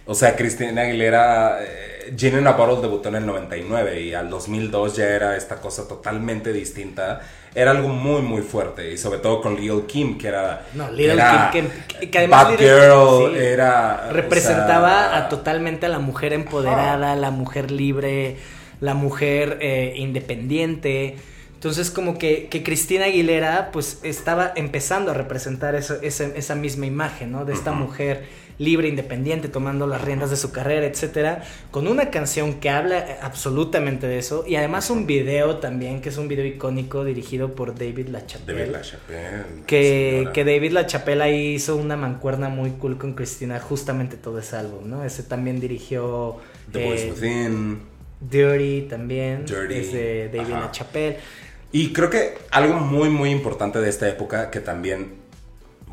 [0.07, 4.29] O sea, Cristina Aguilera, eh, Gin in a Bottle debutó en el 99 y al
[4.31, 7.21] 2002 ya era esta cosa totalmente distinta.
[7.55, 10.67] Era algo muy, muy fuerte y sobre todo con Lil Kim, que era...
[10.75, 11.67] No, era Kim,
[12.01, 14.07] que, que además Bad Girl, sí, era...
[14.09, 18.37] o representaba sea, a totalmente a la mujer empoderada, la mujer libre,
[18.81, 21.17] la mujer eh, independiente.
[21.55, 26.87] Entonces como que, que Cristina Aguilera pues estaba empezando a representar eso- esa, esa misma
[26.87, 27.45] imagen, ¿no?
[27.45, 28.25] De esta mujer
[28.63, 33.17] libre, independiente, tomando las riendas de su carrera, etcétera, con una canción que habla eh,
[33.23, 37.75] absolutamente de eso y además un video también que es un video icónico dirigido por
[37.75, 38.59] David LaChapelle.
[38.59, 39.65] David LaChapelle.
[39.67, 44.89] Que, David LaChapelle ahí hizo una mancuerna muy cool con Cristina, justamente todo ese álbum,
[44.89, 45.05] ¿no?
[45.05, 46.39] Ese también dirigió
[46.71, 47.93] The Voice eh, Within.
[48.21, 50.53] Dirty también, Dirty, es de David.
[50.53, 51.17] LaChapelle.
[51.73, 55.22] Y creo que algo muy, muy importante de esta época, que también,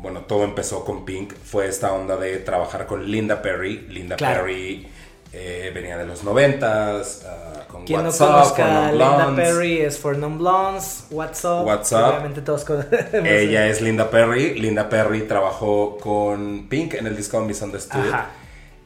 [0.00, 3.86] bueno, todo empezó con Pink, fue esta onda de trabajar con Linda Perry.
[3.88, 4.40] Linda Claro.
[4.44, 4.88] Perry
[5.32, 9.32] eh, venía de los noventas, ah, con Quien What's no Up, conozca Linda.
[9.36, 11.98] Perry es For Non Blondes, What's Up, What's Up.
[11.98, 13.12] obviamente todos conocemos.
[13.28, 14.58] Ella es Linda Perry.
[14.58, 18.08] Linda Perry trabajó con Pink en el disco Misunderstood.
[18.08, 18.30] Ajá.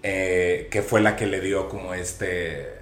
[0.03, 2.75] eh, que fue la que le dio como este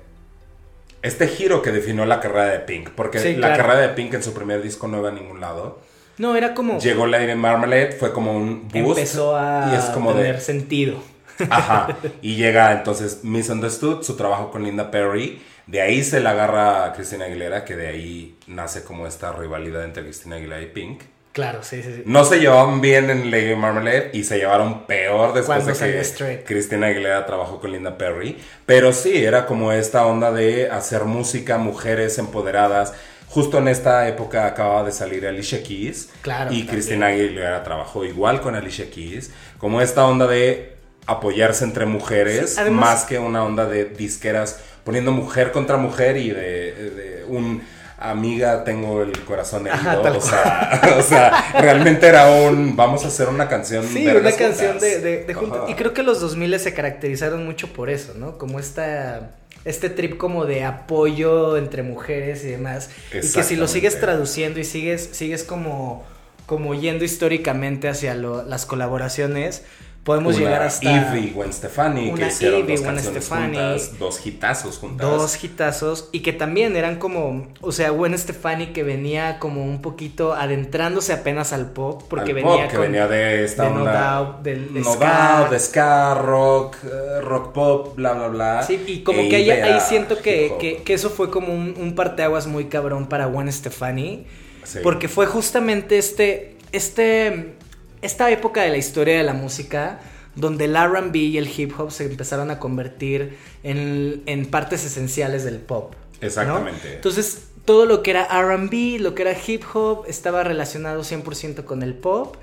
[1.03, 3.63] este giro que definió la carrera de Pink porque Sí, la claro.
[3.65, 5.79] carrera de Pink en su primer disco no iba a ningún lado
[6.23, 6.79] No, era como...
[6.79, 11.03] llegó Lady Marmalade fue como un boost empezó a y es como tener de sentido.
[11.51, 16.85] ajá y llega entonces Misunderstood su trabajo con Linda Perry de ahí se la agarra
[16.85, 21.03] a Cristina Aguilera que de ahí nace como esta rivalidad entre Cristina Aguilera y Pink
[21.33, 22.03] Claro, sí, sí, sí.
[22.05, 26.45] no se llevaban bien en Lady Marmalade y se llevaron peor después Cuando de que.
[26.45, 28.37] Cristina Aguilera trabajó con Linda Perry.
[28.67, 32.93] Pero sí, era como esta onda de hacer música, mujeres empoderadas.
[33.33, 36.11] Justo en esta época acababa de salir Alicia Keys.
[36.21, 36.67] Claro, Y.
[36.67, 39.31] Cristina Aguilera trabajó igual con Alicia Keys.
[39.59, 40.77] Como esta onda de
[41.07, 46.17] apoyarse entre mujeres, Sí, además- más que una onda de disqueras poniendo mujer contra mujer
[46.19, 47.63] y de, de un
[47.99, 49.91] amiga, tengo el corazón herido.
[49.91, 54.33] Ajá, o, sea, o sea, realmente era un, vamos a hacer una canción Sí, una
[54.33, 54.81] canción juntas.
[54.81, 55.61] de, de, de juntas.
[55.63, 55.71] Ajá.
[55.71, 58.39] Y creo que los 2000 se caracterizaron mucho por eso, ¿no?
[58.39, 59.31] Como esta
[59.65, 62.91] este trip como de apoyo entre mujeres y demás.
[63.13, 66.05] Y que si lo sigues traduciendo y sigues, sigues como,
[66.47, 69.63] como yendo históricamente hacia lo- las colaboraciones,
[70.05, 72.95] podemos Una llegar hasta Eve y Gwen Stefani, que Una hicieron Eve y dos Gwen
[72.97, 73.45] canciones Stefani.
[73.57, 75.07] juntas, dos hitazos juntas.
[75.09, 79.81] dos hitazos y que también eran como, o sea, Gwen Stefani que venía como un
[79.81, 83.71] poquito adentrándose apenas al pop, porque Al venía pop, que con venía de esta de
[83.71, 84.15] No onda.
[84.17, 85.37] Doubt, del- de No ska.
[85.39, 88.63] Doubt, de ska, rock, eh, rock pop, bla, bla, bla.
[88.65, 91.95] Sí, y como E que ahí, siento que, que, que eso fue como un, un
[91.95, 94.27] parteaguas muy cabrón para Gwen Stefani.
[94.65, 94.79] Sí.
[94.83, 97.55] Porque fue justamente este, este,
[98.03, 100.01] esta época de la historia de la música
[100.35, 105.45] donde el RB y el hip hop se empezaron a convertir en, en partes esenciales
[105.45, 105.95] del pop.
[106.21, 106.27] ¿no?
[106.27, 106.95] Exactamente.
[106.95, 111.83] Entonces, todo lo que era RB, lo que era hip hop, estaba relacionado 100% con
[111.83, 112.37] el pop.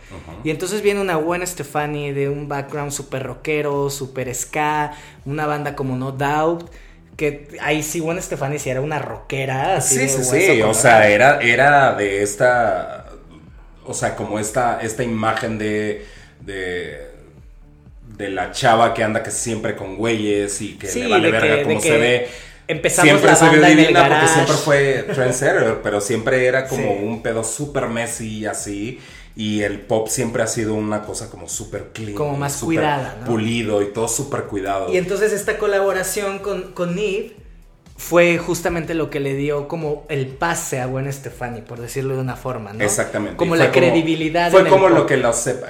[0.44, 4.94] Y entonces viene una Gwen Stefani de un background súper rockero, súper ska,
[5.26, 6.70] una banda como No Doubt.
[7.18, 9.76] Que ahí sí, Gwen Stefani sí era una rockera.
[9.78, 10.62] así Sí, de sí, sí.
[10.62, 13.09] O sea, era, era de esta.
[13.90, 16.06] O sea, como esta, esta imagen de.
[16.46, 17.10] de
[18.18, 21.56] de la chava que anda que siempre con güeyes y que Sí, le vale verga
[21.58, 22.28] que- cómo se ve.
[22.68, 26.98] Empezamos siempre la se vio divina porque siempre fue trendsetter, pero siempre era como Sí.
[27.02, 29.00] un pedo súper messy así.
[29.38, 32.14] Y el pop siempre ha sido una cosa como súper clean.
[32.14, 33.26] Como más cuidada, ¿no?
[33.26, 34.92] Pulido y todo súper cuidado.
[34.94, 37.36] Y entonces esta colaboración con, con Eve
[38.00, 42.22] fue justamente lo que le dio como el pase a Gwen Stefani, por decirlo de
[42.22, 42.82] una forma, ¿no?
[42.82, 43.36] Exactamente.
[43.36, 44.52] Como la credibilidad.
[44.52, 45.68] Fue en como lo que lo sepa.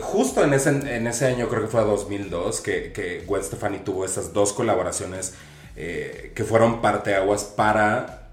[0.00, 4.04] Justo en ese, en ese año, creo que fue 2002, que, que Gwen Stefani tuvo
[4.04, 5.34] esas dos colaboraciones
[5.76, 8.28] eh, que fueron parteaguas para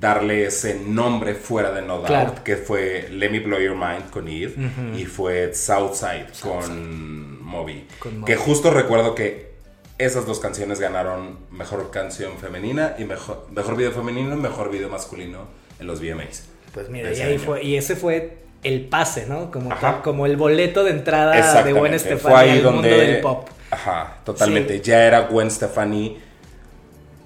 [0.00, 2.34] darle ese nombre fuera de No Doubt, Claro.
[2.42, 4.54] que fue Let Me Blow Your Mind con Eve
[4.96, 6.26] y fue Southside.
[6.40, 7.86] Con Moby.
[8.26, 9.54] Que justo recuerdo que
[9.98, 14.88] esas dos canciones ganaron mejor canción femenina y mejor, mejor video femenino y mejor video
[14.88, 15.46] masculino
[15.80, 16.44] en los VMAs.
[16.74, 19.50] Pues mira, y ahí fue, y ese fue el pase, ¿no?
[19.50, 19.70] Como,
[20.02, 21.72] como el boleto de entrada de.
[21.72, 23.48] Gwen Fue Stefani ahí al donde- mundo del pop.
[23.70, 24.74] Ajá, totalmente.
[24.74, 24.80] Sí.
[24.82, 26.18] Ya era Gwen Stefani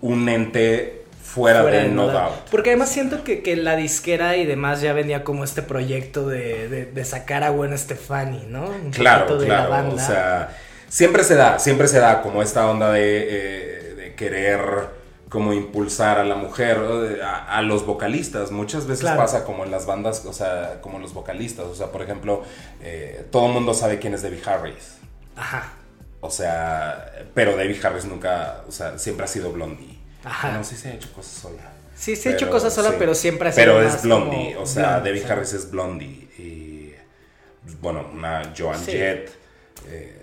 [0.03, 2.49] un ente fuera, Fuera de de No Doubt.
[2.51, 6.68] Porque además siento que, que la disquera y demás ya venía como este proyecto de,
[6.68, 8.64] de- de sacar a Gwen Stefani, ¿no?
[8.66, 9.71] Un Claro, de la claro.
[9.71, 9.95] banda.
[9.95, 10.57] O sea,
[10.91, 14.61] siempre se da, siempre se da como esta onda de, eh, de querer
[15.30, 16.76] como impulsar a la mujer,
[17.24, 18.51] a, a los vocalistas.
[18.51, 19.18] Muchas veces Claro.
[19.20, 21.66] pasa como en las bandas, o sea, como los vocalistas.
[21.66, 22.43] O sea, por ejemplo,
[22.82, 24.97] eh, todo el mundo sabe quién es Debbie Harris.
[25.36, 25.72] Ajá.
[26.20, 29.99] O sea, pero Debbie Harris nunca, o sea, siempre ha sido Blondie.
[30.24, 30.53] Ajá.
[30.53, 31.62] No, sí se ha hecho cosas sola.
[31.95, 32.97] Sí, se ha hecho cosas sola, sí.
[32.99, 35.30] pero siempre ha sido Pero es Blondie, o sea, blonde, Debbie.
[35.32, 36.28] Harris es Blondie.
[36.38, 36.95] Y,
[37.80, 38.93] bueno, una Joan Sí.
[38.93, 39.30] Jett.
[39.86, 40.16] eh,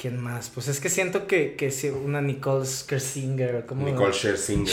[0.00, 0.48] ¿Quién más?
[0.48, 4.64] Pues es que siento que, que sí, una Nicole Scherzinger, como Nicole Scherzinger.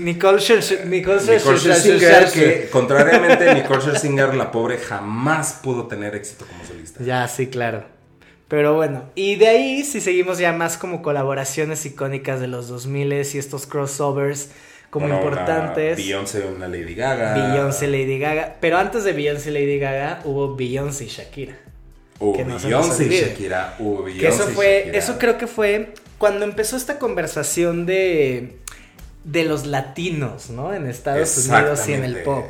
[0.00, 6.46] Nicole Scherzinger, Nicole Nicole Scherzinger, que contrariamente Nicole Scherzinger, la pobre, jamás pudo tener éxito
[6.46, 7.02] como solista.
[7.02, 7.82] Ya, sí, claro.
[8.46, 13.12] Pero bueno, y de ahí si seguimos ya más como colaboraciones icónicas de los 2000
[13.12, 14.50] y estos crossovers
[14.90, 15.98] como Bueno, importantes.
[15.98, 17.34] Una Beyoncé, una Lady Gaga.
[17.34, 18.58] Beyoncé, Lady Gaga.
[18.60, 21.56] Pero antes de Beyoncé, Lady Gaga hubo Beyoncé y Shakira.
[22.18, 23.20] Hubo que no Beyoncé y.
[23.20, 23.76] Shakira.
[23.78, 24.98] Hubo Beyoncé Que eso fue, Shakira.
[24.98, 28.56] eso creo que fue cuando empezó esta conversación de
[29.24, 30.72] de los latinos, ¿no?
[30.72, 32.44] En Estados Unidos y en el pop.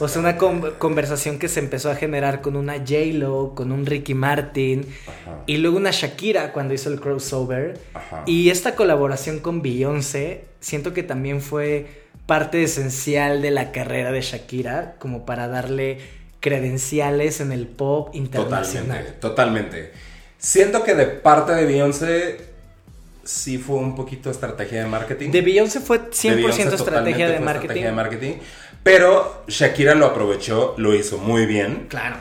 [0.00, 3.84] O sea, una con- conversación que se empezó a generar con una J-Lo, con un
[3.84, 5.42] Ricky Martin Ajá.
[5.46, 7.78] y luego una Shakira cuando hizo el crossover.
[7.92, 8.22] Ajá.
[8.24, 14.22] Y esta colaboración con Beyoncé, siento que también fue parte esencial de la carrera de
[14.22, 15.98] Shakira, como para darle
[16.42, 18.98] credenciales en el pop internacional.
[19.18, 19.92] Totalmente, totalmente.
[20.36, 22.52] Siento que de parte de Beyoncé
[23.24, 25.30] sí fue un poquito estrategia de marketing.
[25.30, 27.62] De Beyoncé fue 100% De Beyoncé estrategia de fue marketing.
[27.62, 28.32] estrategia de marketing.
[28.82, 32.16] Pero Shakira lo aprovechó, lo hizo muy bien Claro.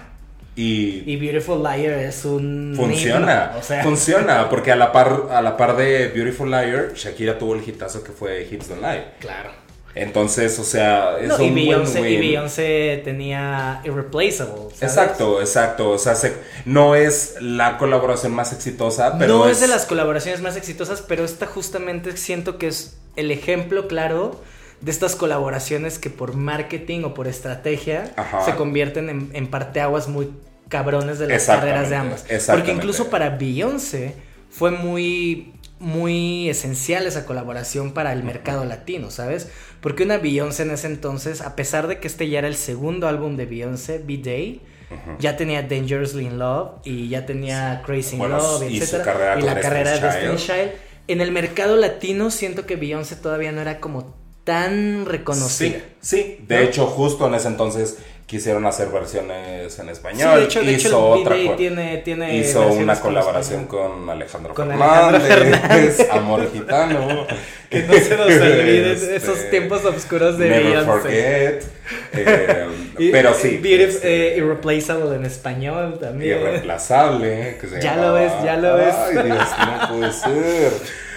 [0.55, 3.45] y Y Beautiful Liar es un funciona.
[3.47, 7.39] himno, o sea, Funciona, porque a la par a la par de Beautiful Liar, Shakira
[7.39, 9.03] tuvo el hitazo que fue Hips Don't Lie.
[9.19, 9.49] claro.
[9.95, 12.17] Entonces, o sea, es No, un y, Beyoncé, y.
[12.17, 14.55] Beyoncé tenía Irreplaceable.
[14.73, 14.81] ¿sabes?
[14.83, 15.89] Exacto, exacto.
[15.91, 16.35] O sea, se-
[16.65, 19.59] no es la colaboración más exitosa, pero no es...
[19.59, 24.39] de las colaboraciones más exitosas, pero esta justamente siento que es el ejemplo claro
[24.79, 28.45] de estas colaboraciones que por marketing o por estrategia Ajá.
[28.45, 30.31] se convierten en, en parteaguas muy
[30.69, 32.25] cabrones de las carreras de ambas.
[32.47, 34.15] Porque incluso para Beyoncé
[34.49, 39.49] fue muy muy esencial esa colaboración para el mercado latino, ¿sabes?
[39.81, 43.07] Porque una Beyoncé en ese entonces, a pesar de que este ya era el segundo
[43.07, 44.61] álbum de Beyoncé, B-Day,
[45.19, 48.93] ya tenía Dangerously in Love y ya tenía Crazy in Love, y etc.
[49.39, 50.71] y la carrera de Destiny's Child.
[51.07, 55.79] En el mercado latino siento que Beyoncé todavía no era como tan reconocida.
[55.99, 56.45] Sí, sí.
[56.47, 57.97] De hecho, justo en ese entonces
[58.31, 60.39] quisieron hacer versiones en español.
[60.39, 67.27] de hecho, hizo otra tiene, tiene hizo una colaboración con Alejandro con Fernández, Amor Gitano.
[67.69, 71.63] que no se nos olviden este, esos tiempos oscuros de Never Forget.
[72.13, 72.67] Eh,
[73.11, 73.61] pero sí.
[73.61, 76.39] Este, eh, irreplaceable en español también.
[76.39, 77.57] Irreemplazable.
[77.81, 78.95] ya lo ves, ya lo ves.
[78.95, 80.71] Ay, Dios, no puede ser.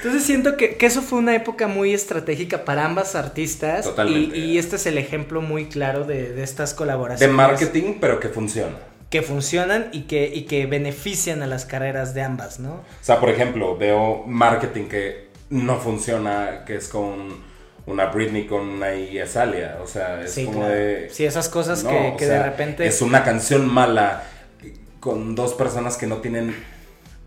[0.05, 3.87] Entonces siento que, eso fue una época muy estratégica para ambas artistas.
[3.87, 4.37] Totalmente.
[4.37, 7.31] Y, este es el ejemplo muy claro de, estas colaboraciones.
[7.31, 8.77] De marketing, pero que funciona.
[9.09, 12.73] Que funcionan y que, y que benefician a las carreras de ambas, ¿no?
[12.73, 17.55] O sea, por ejemplo, veo marketing que no funciona, que es con
[17.87, 18.89] una Britney con una
[19.23, 19.79] Azalia.
[19.83, 21.09] O sea, es como de.
[21.11, 22.87] Sí, esas cosas que, de repente.
[22.87, 24.25] Es una canción mala
[25.01, 26.55] con dos personas que no tienen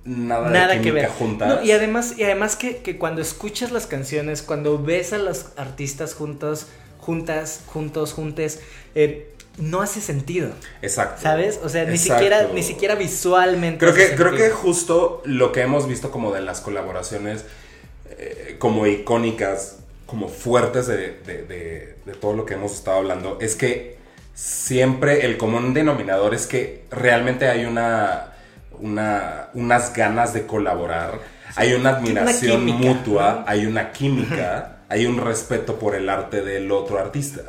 [0.07, 1.09] nada, que ver.
[1.09, 1.63] juntas.
[1.63, 6.67] y además, y además que, cuando escuchas las canciones, cuando ves a los artistas juntos,
[6.99, 8.61] juntas, juntos, juntes,
[8.95, 10.51] eh, no hace sentido.
[10.81, 11.21] Exacto.
[11.21, 11.59] ¿Sabes?
[11.63, 13.79] O sea, ni siquiera, ni siquiera visualmente.
[13.79, 17.45] Creo que, creo que justo lo que hemos visto como de las colaboraciones
[18.17, 21.19] eh, como icónicas, como fuertes de,
[22.05, 23.97] de todo lo que hemos estado hablando, es que
[24.33, 28.36] siempre el común denominador es que realmente hay una
[28.80, 31.19] una, unas ganas de colaborar,
[31.55, 36.99] hay una admiración mutua, hay una química, hay un respeto por el arte del otro
[36.99, 37.41] artista.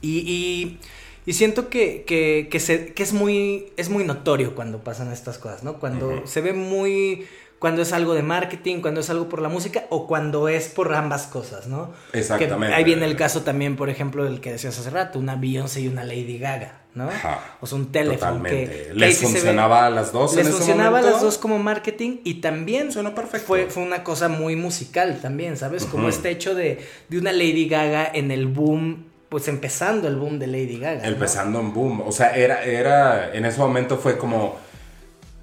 [0.00, 0.78] y,
[1.26, 5.64] y, siento que, que, se, que, es, muy, es muy notorio cuando pasan estas cosas,
[5.64, 5.74] ¿no?
[5.74, 7.26] Cuando se ve muy
[7.64, 10.92] cuando es algo de marketing, cuando es algo por la música o cuando es por
[10.94, 11.94] ambas cosas, ¿no?
[12.12, 12.74] Exactamente.
[12.74, 15.88] ahí viene el caso también, por ejemplo, del que decías hace rato, una Beyoncé y
[15.88, 17.08] una Lady Gaga, ¿no?
[17.08, 17.56] Ajá.
[17.60, 18.42] O sea, un teléfono.
[18.42, 20.34] Que, les funcionaba a las dos.
[20.34, 23.46] Les funcionaba a las dos como marketing y también perfecto.
[23.46, 25.84] Fue, fue una cosa muy musical también, ¿sabes?
[25.84, 30.38] Como este hecho de, de una Lady Gaga en el boom pues empezando el boom
[30.38, 31.08] de Lady Gaga.
[31.08, 32.02] Empezando en boom.
[32.06, 34.56] O sea, era, era, en ese momento fue como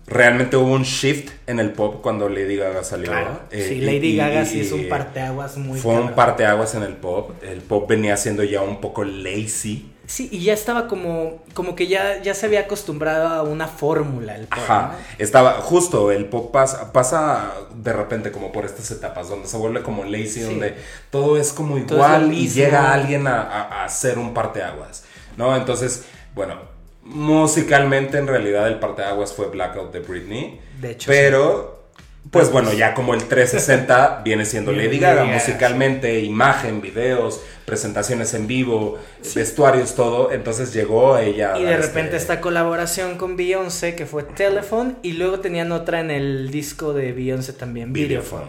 [0.07, 3.11] realmente hubo un shift en el pop cuando Lady Gaga salió.
[3.51, 7.31] Eh, sí, Lady Gaga sí es un parteaguas muy Fue un parteaguas en el pop.
[7.43, 9.90] El pop venía siendo ya un poco lazy.
[10.07, 14.35] Sí, y ya estaba como, como que ya, ya se había acostumbrado a una fórmula
[14.35, 14.59] el pop.
[14.59, 19.55] Ajá, estaba, justo, el pop pasa, pasa de repente como por estas etapas, donde se
[19.57, 20.75] vuelve como lazy, donde
[21.11, 25.05] todo es como igual y llega alguien a, a, a hacer un parteaguas,
[25.37, 25.55] ¿no?
[25.55, 26.03] Entonces,
[26.35, 26.55] bueno,
[27.03, 30.61] musicalmente en realidad el parteaguas fue Blackout de Britney.
[30.79, 31.07] De hecho.
[31.09, 31.80] Pero,
[32.30, 38.47] pues bueno, ya como el 360 viene siendo Lady Gaga, musicalmente, imagen, videos, presentaciones en
[38.47, 38.99] vivo,
[39.34, 40.32] vestuarios, todo.
[40.32, 41.57] Entonces llegó ella.
[41.57, 46.11] Y de repente esta colaboración con Beyoncé que fue Telephone y luego tenían otra en
[46.11, 48.45] el disco de Beyoncé también, Videophone.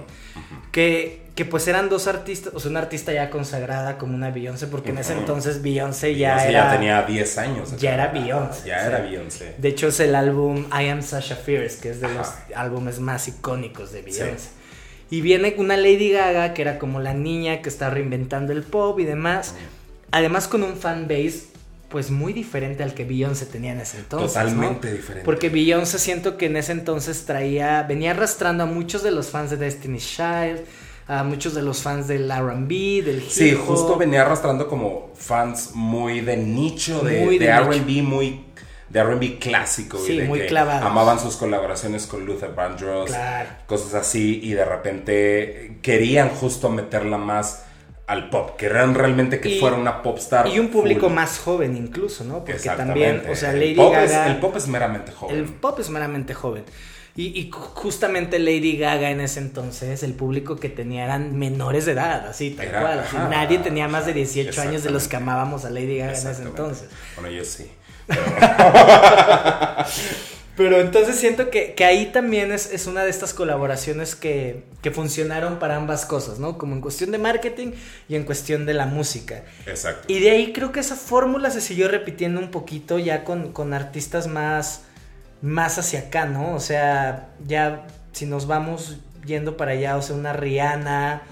[0.70, 4.66] Que que pues eran dos artistas, o sea, una artista ya consagrada como una Beyoncé,
[4.66, 6.50] porque en ese entonces Beyoncé ya era...
[6.52, 7.76] ya tenía 10 años.
[7.78, 8.68] Ya era Beyoncé.
[8.68, 9.54] Ya era Beyoncé.
[9.56, 13.28] De hecho es el álbum I Am Sasha Fierce, que es de los álbumes más
[13.28, 14.50] icónicos de Beyoncé.
[15.10, 18.98] Y viene una Lady Gaga, que era como la niña que está reinventando el pop
[19.00, 19.54] y demás.
[20.10, 21.44] Además con un fan base
[21.92, 24.32] pues muy diferente al que Beyoncé tenía en ese entonces.
[24.32, 25.24] Totalmente diferente.
[25.26, 29.50] Porque Beyoncé siento que en ese entonces traía, venía arrastrando a muchos de los fans
[29.50, 30.60] de Destiny's Child,
[31.06, 35.72] a muchos de los fans del RB, del hip Sí, justo venía arrastrando como fans
[35.74, 38.46] muy de nicho, de, de, RB, muy
[38.88, 39.98] de RB clásico.
[39.98, 40.86] Sí, de muy que clavado.
[40.86, 43.50] Amaban sus colaboraciones con Luther Vandross, claro.
[43.66, 47.66] cosas así, y de repente querían justo meterla más
[48.06, 50.46] al pop, querían realmente que fuera una pop star.
[50.48, 52.44] Y un público más joven incluso, ¿no?
[52.44, 54.26] Porque también, o sea, Lady el pop Gaga...
[54.26, 55.36] Es, el pop es meramente joven.
[55.36, 56.64] El pop es meramente joven.
[57.14, 62.26] Y, justamente Lady Gaga en ese entonces, el público que tenía eran menores de edad,
[62.26, 63.04] así, tal cual.
[63.28, 66.42] nadie tenía más de 18 años de los que amábamos a Lady Gaga en ese
[66.42, 66.88] entonces.
[67.16, 67.70] Bueno, yo sí.
[68.06, 68.22] Pero,
[70.58, 75.76] entonces siento que, ahí también es, es, una de estas colaboraciones que, que, funcionaron para
[75.76, 76.58] ambas cosas, ¿no?
[76.58, 77.72] Como en cuestión de marketing
[78.08, 79.44] y en cuestión de la música.
[79.66, 80.12] Exacto.
[80.12, 83.72] Y de ahí creo que esa fórmula se siguió repitiendo un poquito ya con, con
[83.72, 84.82] artistas más
[85.42, 86.54] más hacia acá, ¿no?
[86.54, 91.22] O sea, ya si nos vamos yendo para allá, o sea, una Rihanna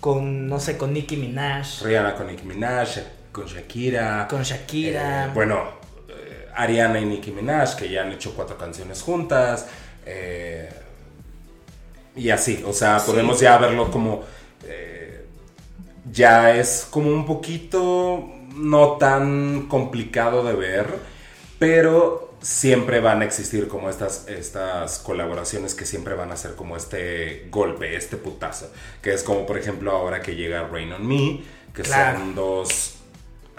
[0.00, 1.82] con, no sé, con Nicki Minaj.
[1.84, 2.88] Rihanna con Nicki Minaj,
[3.30, 4.26] con Shakira.
[4.28, 5.26] Con Shakira.
[5.26, 5.79] Eh, bueno,
[6.54, 9.66] Ariana y Nicki Minaj, que ya han hecho cuatro canciones juntas.
[10.06, 10.68] Eh,
[12.16, 14.22] y así, o sea, podemos ya verlo como...
[14.64, 15.26] eh,
[16.12, 18.24] ya es como un poquito
[18.56, 20.86] no tan complicado de ver,
[21.58, 26.76] pero siempre van a existir como estas, estas colaboraciones que siempre van a ser como
[26.76, 28.72] este golpe, este putazo,
[29.02, 31.42] que es como por ejemplo ahora que llega Rain on Me,
[31.74, 32.18] que Claro.
[32.18, 32.96] son dos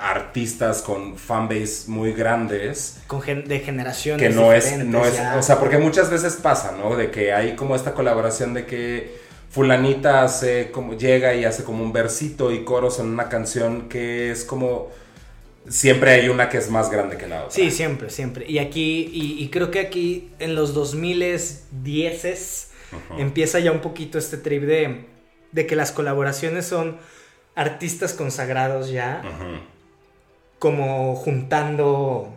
[0.02, 4.28] artistas con fanbase muy grandes Con gen- de generaciones.
[4.28, 5.38] que no es, no es, ya.
[5.38, 6.95] o sea, porque muchas veces pasa, ¿no?
[6.95, 9.16] De que hay como esta colaboración de que
[9.52, 14.32] fulanita hace como, llega y hace como un versito y coros en una canción que
[14.32, 14.89] es como,
[15.70, 17.52] siempre hay una que es más grande que la otra.
[17.52, 18.45] Sí, siempre, siempre.
[18.49, 23.20] Y aquí, y, y creo que aquí en los 2010 Ujú.
[23.22, 25.06] empieza ya un poquito este trip de,
[25.52, 26.97] de que las colaboraciones son
[27.56, 29.60] artistas consagrados ya, Ujú.
[30.62, 32.32] Como juntando,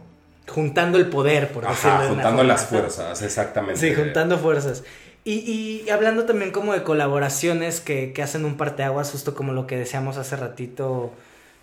[0.49, 3.79] juntando el poder, por decirlo Ajá, de una juntando las fuerzas, exactamente.
[3.79, 4.83] Sí, juntando fuerzas.
[5.25, 5.41] Y,
[5.85, 9.77] y hablando también como de colaboraciones que, que hacen un parteaguas, justo como lo que
[9.77, 11.13] decíamos hace ratito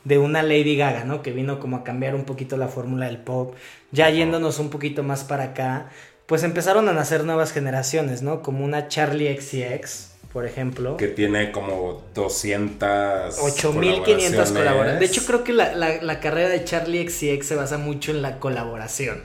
[0.04, 1.24] de una Lady Gaga, ¿no?
[1.24, 3.56] Que vino como a cambiar un poquito la fórmula del pop.
[3.92, 5.90] Ya yéndonos un poquito más para acá,
[6.28, 8.44] pues empezaron a nacer nuevas generaciones, ¿no?
[8.44, 10.98] Como una Charlie XCX, por ejemplo.
[10.98, 15.00] Que tiene como 200 8500 colaboraciones.
[15.00, 18.22] De hecho, creo que la, la- la carrera de Charlie XCX se basa mucho en
[18.22, 19.24] la colaboración.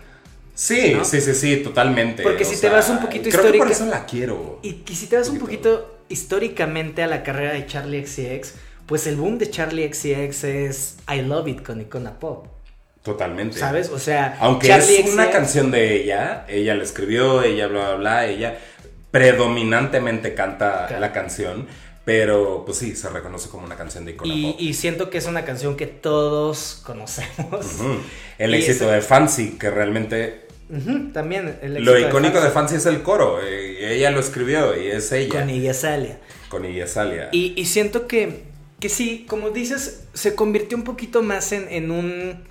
[0.55, 1.05] Sí, ¿no?
[1.05, 2.23] sí, sí, sí, totalmente.
[2.23, 4.59] Porque o si te vas un poquito creo que por eso la quiero.
[4.63, 5.71] Y, y si te vas un Poquito.
[5.81, 8.55] poquito históricamente a la carrera de Charlie XCX,
[8.87, 12.47] pues el boom de Charlie XCX es I Love It con Icona Pop.
[13.03, 13.59] Totalmente.
[13.59, 13.91] ¿Sabes?
[13.91, 17.89] O sea, Aunque Charlie es una XCX canción de ella, ella la escribió, ella bla
[17.91, 18.59] bla bla, ella
[19.11, 21.01] predominantemente canta Claro.
[21.01, 21.67] la canción,
[22.05, 24.57] pero pues sí, se reconoce como una canción de Icona Y, Pop.
[24.61, 27.67] y siento que es una canción que todos conocemos.
[28.39, 30.47] El y éxito de Fancy, que realmente
[31.13, 34.89] también el lo icónico de Fancy Fancy es el coro, eh, ella lo escribió y
[34.89, 36.19] es ella, con Iggy Azalea.
[36.49, 37.29] con Iggy Azalea.
[37.33, 38.43] Y, y siento que,
[38.81, 42.45] que sí, como dices, se convirtió un poquito más en, en un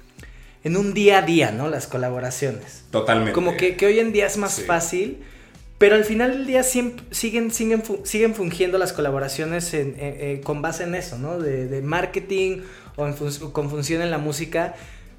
[0.63, 1.69] en un día a día, ¿no?
[1.69, 2.85] Las colaboraciones.
[2.89, 3.33] Totalmente.
[3.33, 4.61] Como que, que hoy en día es más Sí.
[4.63, 5.19] fácil,
[5.77, 7.51] pero al final del día siguen, siguen,
[8.03, 11.39] siguen fungiendo las colaboraciones en- eh, eh, con base en eso, ¿no?
[11.39, 12.61] De, de marketing
[12.95, 13.13] o en
[13.51, 14.75] con función en la música.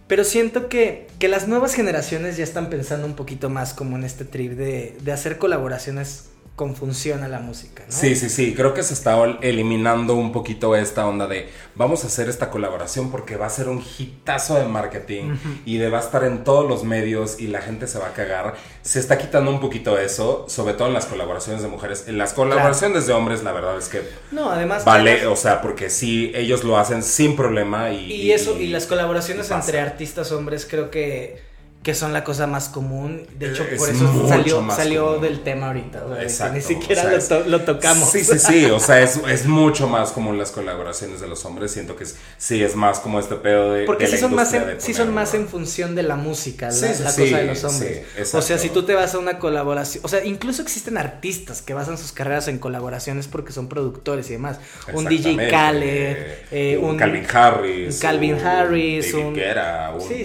[0.08, 4.04] Pero siento que, que las nuevas generaciones ya están pensando un poquito más como en
[4.04, 7.92] este trip de hacer colaboraciones con función a la música, ¿no?
[7.94, 12.06] Sí, sí, sí, creo que se está eliminando un poquito esta onda de vamos a
[12.06, 15.36] hacer esta colaboración porque va a ser un hitazo de marketing
[15.66, 18.12] y de va a estar en todos los medios y la gente se va a
[18.14, 18.54] cagar.
[18.80, 22.04] Se está quitando un poquito eso, sobre todo en las colaboraciones de mujeres.
[22.08, 24.02] En las colaboraciones de hombres, la verdad es que
[24.32, 24.82] No, además...
[24.86, 28.10] vale, o sea, porque sí, ellos lo hacen sin problema y...
[28.10, 31.42] Y eso, y las colaboraciones entre artistas hombres creo que,
[31.82, 33.26] que son la cosa más común.
[33.38, 35.20] De hecho, Es por eso salió, salió común.
[35.22, 36.04] del tema ahorita.
[36.04, 38.10] o sea, de que Exacto, ni siquiera o sea, lo, to- lo tocamos.
[38.10, 41.70] Sí, sí, sí, o sea, es, es mucho más común las colaboraciones de los hombres.
[41.70, 43.84] Siento que es- sí es más como este pedo de.
[43.84, 46.66] Porque de sí la son, más en, sí son más en función de la música,
[46.66, 48.34] la, Sí, sí, la cosa de los hombres.
[48.34, 51.72] o sea, si tú te vas a una colaboración, o sea, incluso existen artistas que
[51.72, 54.58] basan sus carreras en colaboraciones porque son productores y demás.
[54.92, 55.48] Un DJ.
[55.50, 56.16] Khaled,
[56.50, 60.14] eh, un, un Calvin Harris, un Calvin un Harris, David un- un Sí, sí,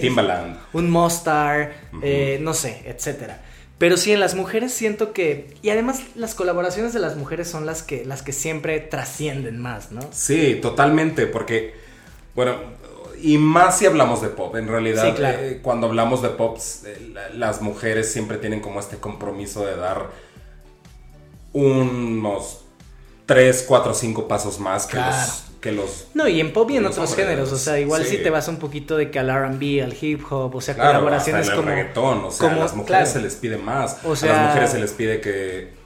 [2.02, 3.40] Eh, no sé, etcétera.
[3.78, 5.54] Pero sí, en las mujeres siento que.
[5.62, 9.90] Y además, las colaboraciones de las mujeres son las que, las que siempre trascienden más,
[9.90, 10.00] ¿no?
[10.12, 11.74] Sí, totalmente, porque,
[12.36, 12.56] bueno,
[13.20, 15.38] y más si hablamos de pop, en realidad, Sí, claro.
[15.40, 19.76] eh, cuando hablamos de pop, eh, la- las mujeres siempre tienen como este compromiso de
[19.76, 20.10] dar
[21.52, 22.60] unos
[23.26, 25.16] 3, 4, 5 pasos más que, Claro.
[25.16, 26.08] los, que los...
[26.12, 27.52] No, y en pop y en otros hombres, géneros.
[27.52, 28.16] O sea, igual sí.
[28.16, 30.90] si te vas un poquito de que al RB, al hip hop, o sea, Claro,
[30.98, 31.76] colaboraciones hasta en el como.
[31.76, 33.12] reggaetón, o sea, como- a las mujeres claro.
[33.12, 35.81] se les pide más, O a sea- las mujeres se les pide que...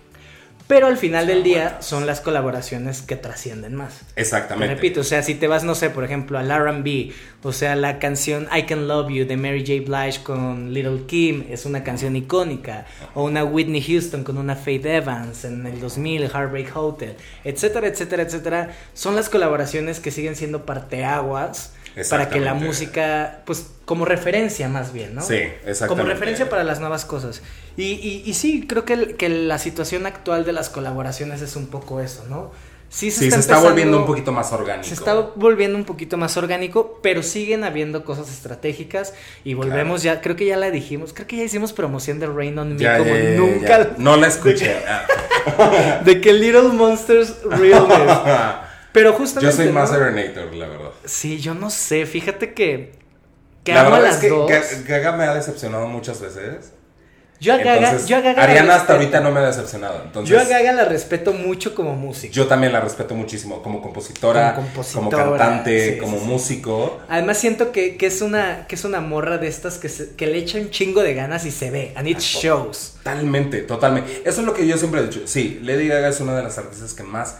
[0.66, 4.00] Pero al final del día son las colaboraciones que trascienden más.
[4.14, 4.74] Te Exactamente.
[4.74, 7.12] repito, o sea, si te vas, no sé, por ejemplo, al RB,
[7.42, 9.88] o sea, la canción I Can Love You de Mary J.
[9.88, 14.86] Blige con Little Kim es una canción icónica, o una Whitney Houston con una Faith
[14.86, 17.14] Evans en el 2000, Heartbreak Hotel,
[17.44, 21.72] etcétera, etcétera, etcétera, son las colaboraciones que siguen siendo parteaguas
[22.10, 25.22] para que la música, pues, como referencia más bien, ¿no?
[25.22, 25.86] Sí, exactamente.
[25.88, 27.40] Como referencia para las nuevas cosas.
[27.76, 31.56] Y, y, y sí, creo que, el- que la situación actual de las colaboraciones es
[31.56, 32.50] un poco eso, ¿no?
[32.88, 34.86] Sí, Sí, se está volviendo un poquito más orgánico.
[34.86, 39.12] Se está volviendo un poquito más orgánico, pero siguen habiendo cosas estratégicas
[39.44, 42.56] y volvemos ya, creo que ya la dijimos, creo que ya hicimos promoción de Rain
[42.58, 43.66] on Me Ya, como ya, nunca.
[43.66, 43.94] ya.
[43.98, 44.76] No la escuché.
[46.04, 48.18] De que Little Monsters Realness.
[48.92, 49.54] Pero justamente.
[49.54, 49.98] Yo soy más ¿no?
[49.98, 50.90] La verdad.
[51.04, 52.92] Sí, yo no sé, fíjate que.
[53.62, 54.50] Que la amo verdad las es que dos.
[54.86, 56.72] Gaga me ha decepcionado muchas veces.
[57.38, 60.02] Yo a Gaga, Entonces, yo a Gaga Ariana hasta ahorita no me ha decepcionado.
[60.04, 62.32] Entonces, Yo a Gaga la respeto mucho como músico.
[62.32, 66.28] yo también la respeto muchísimo como compositora, Como como, compositora, cantante, sí, como sí, sí.
[66.30, 67.00] músico.
[67.08, 70.26] Además siento que, que es una que es una morra de estas que, se- que
[70.26, 71.92] le echa un chingo de ganas y se ve.
[71.94, 72.94] And it shows.
[72.98, 74.22] Totalmente, totalmente.
[74.24, 75.20] Eso es lo que yo siempre he dicho.
[75.26, 77.36] Sí, Lady Gaga es una de las artistas que más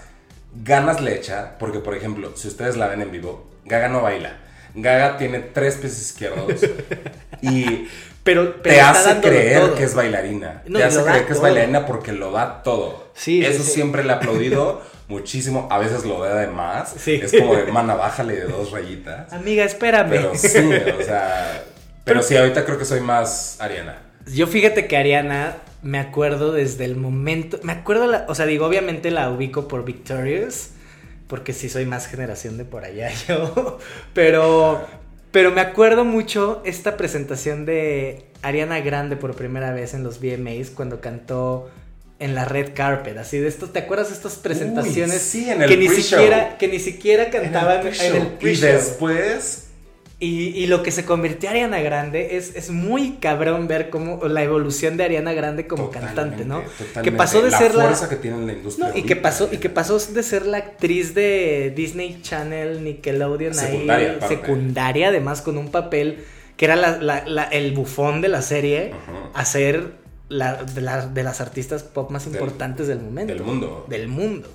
[0.62, 1.56] ganas le echa.
[1.58, 4.36] Porque, por ejemplo, si ustedes la ven en vivo, Gaga no baila.
[4.74, 6.60] Gaga tiene tres pies izquierdos
[7.40, 7.88] y
[8.26, 9.74] Pero, pero te hace creer todo.
[9.74, 10.62] que es bailarina.
[10.66, 13.12] No, te hace creer que es bailarina porque lo da todo.
[13.14, 13.70] Sí, Eso sí.
[13.70, 15.68] siempre le he aplaudido muchísimo.
[15.70, 16.94] A veces lo da de más.
[16.98, 17.20] Sí.
[17.22, 19.32] Es como de, mana, bájale de dos rayitas.
[19.32, 20.10] Amiga, espérame.
[20.10, 20.58] Pero sí,
[21.00, 21.64] o sea...
[22.04, 23.98] Pero sí, ahorita creo que soy más Ariana.
[24.32, 28.66] Yo fíjate que Ariana me acuerdo desde el momento, me acuerdo la, o sea, digo,
[28.66, 30.70] obviamente la ubico por Victorious,
[31.26, 33.78] porque sí soy más generación de por allá yo,
[34.14, 34.86] pero
[35.36, 40.70] pero me acuerdo mucho esta presentación de Ariana Grande por primera vez en los VMAs
[40.70, 41.68] cuando cantó
[42.18, 45.60] en la red carpet, así de esto, ¿te acuerdas de estas presentaciones Uy, sí, en
[45.60, 48.70] el que ni siquiera que ni siquiera cantaban en el, pre-show.
[48.70, 49.65] y después
[50.18, 54.42] Y, y lo que se convirtió Ariana Grande es, es muy cabrón ver cómo la
[54.42, 56.62] evolución de Ariana Grande como cantante, ¿no?
[56.62, 58.88] Totalmente, Que pasó de la ser la fuerza que tiene en la industria.
[58.88, 63.52] no, y que pasó y que pasó de ser la actriz de Disney Channel, Nickelodeon
[63.52, 66.24] Secundaria, ahí secundaria, además con un papel
[66.56, 69.30] que era la- la- la- el bufón de la serie, Ajá.
[69.34, 69.92] a ser
[70.30, 73.34] la, de, la- de las artistas pop más Del- importantes del momento.
[73.34, 73.84] del mundo.
[73.86, 74.48] Del mundo.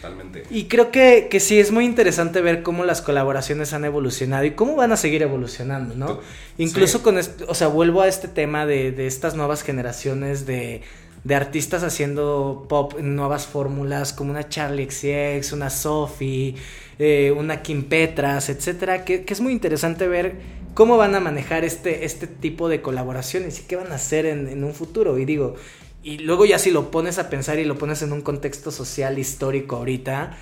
[0.00, 0.44] Totalmente.
[0.50, 4.52] Y creo que, que sí es muy interesante ver cómo las colaboraciones han evolucionado y
[4.52, 6.20] cómo van a seguir evolucionando, ¿no?
[6.56, 7.04] Incluso sí.
[7.04, 10.82] con, o sea, vuelvo a este tema de, de estas nuevas generaciones de,
[11.24, 16.54] de artistas haciendo pop en nuevas fórmulas, como una Charlie XCX, una Sophie,
[16.98, 20.36] eh, una Kim Petras, etcétera, que, que es muy interesante ver
[20.74, 24.48] cómo van a manejar este, este tipo de colaboraciones y qué van a hacer en,
[24.48, 25.18] en un futuro.
[25.18, 25.56] Y digo,
[26.02, 29.18] y luego ya si lo pones a pensar y lo pones en un contexto social
[29.18, 30.36] histórico ahorita,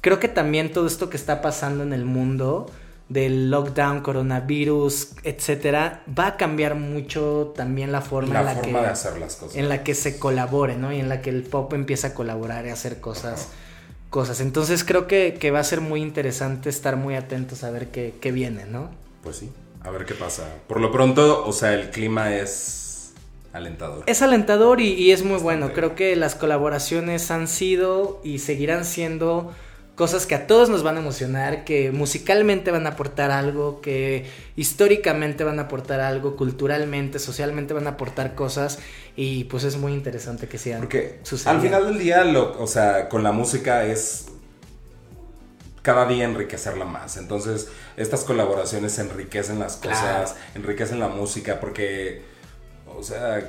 [0.00, 2.66] creo que también todo esto que está pasando en el mundo
[3.08, 8.86] del lockdown, coronavirus, etcétera, va a cambiar mucho también la forma, en, la forma que,
[8.86, 9.56] de hacer las cosas.
[9.56, 10.92] en la que se colabore, ¿no?
[10.92, 13.48] Y en la que el pop empieza a colaborar y a hacer cosas.
[14.08, 14.40] cosas.
[14.40, 18.14] Entonces creo que, que va a ser muy interesante estar muy atentos a ver qué,
[18.20, 18.90] qué viene, ¿no?
[19.22, 19.50] Pues sí,
[19.82, 20.44] a ver qué pasa.
[20.66, 22.83] Por lo pronto, o sea, el clima es
[23.54, 24.04] alentador.
[24.06, 25.44] Es alentador y, y es muy Bastante.
[25.44, 25.72] bueno.
[25.72, 29.52] Creo que las colaboraciones han sido y seguirán siendo
[29.94, 34.26] cosas que a todos nos van a emocionar, que musicalmente van a aportar algo, que
[34.56, 38.80] históricamente van a aportar algo, culturalmente, socialmente van a aportar cosas
[39.14, 41.62] y pues es muy interesante que sigan Porque sucediendo.
[41.62, 44.26] al final del día, lo, o sea, con la música es
[45.82, 47.16] cada día enriquecerla más.
[47.16, 49.96] Entonces, estas colaboraciones enriquecen las Claro.
[50.24, 52.22] cosas, enriquecen la música, porque,
[52.98, 53.42] o sea,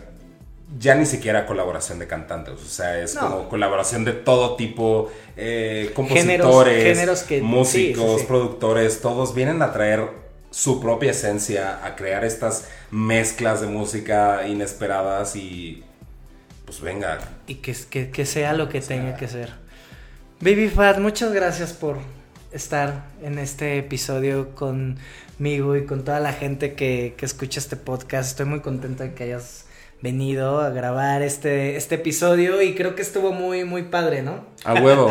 [0.80, 3.22] ya ni siquiera colaboración de cantantes, o sea, es No.
[3.22, 8.26] como colaboración de todo tipo, eh, compositores, géneros que- músicos, sí, sí, sí.
[8.26, 10.10] productores, todos vienen a traer
[10.50, 15.84] su propia esencia, a crear estas mezclas de música inesperadas y
[16.66, 18.98] pues venga, Y que, que, que sea lo que sea.
[18.98, 19.54] tenga que ser.
[20.40, 21.98] Baby Fat, muchas gracias por
[22.56, 28.32] estar en este episodio conmigo y con toda la gente que, que escucha este podcast.
[28.32, 29.66] Estoy muy contento de que hayas
[30.02, 34.46] venido a grabar este, este episodio y creo que estuvo muy, muy padre, ¿no?
[34.64, 35.10] A huevo.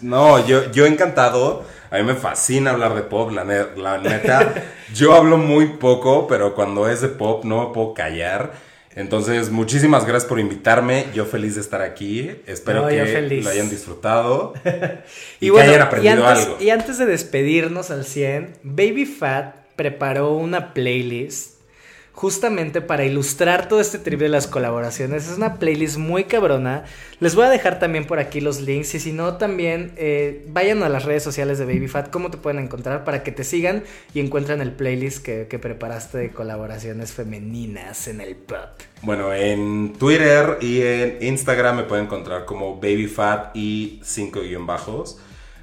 [0.00, 1.64] No, yo, yo encantado.
[1.90, 4.54] A mí me fascina hablar de pop, la, ne- la neta.
[4.94, 8.52] Yo hablo muy poco, pero cuando es de pop no me puedo callar.
[8.98, 11.06] Entonces, muchísimas gracias por invitarme.
[11.14, 12.32] Yo feliz de estar aquí.
[12.46, 12.96] Espero No, que
[13.42, 14.54] lo hayan disfrutado.
[15.40, 16.56] Y, que bueno, hayan aprendido antes, algo.
[16.60, 21.57] y antes de despedirnos al 100, Baby Fat preparó una playlist
[22.18, 25.30] justamente para ilustrar todo este trip de las colaboraciones.
[25.30, 26.82] Es una playlist muy cabrona.
[27.20, 30.82] Les voy a dejar también por aquí los links y si no también eh, vayan
[30.82, 33.84] a las redes sociales de Baby Fat, cómo te pueden encontrar para que te sigan
[34.14, 38.82] y encuentren el playlist que, que preparaste de colaboraciones femeninas en el pop.
[39.02, 45.20] Bueno, en Twitter y en Instagram me pueden encontrar como BabyFat y 5 guion bajos.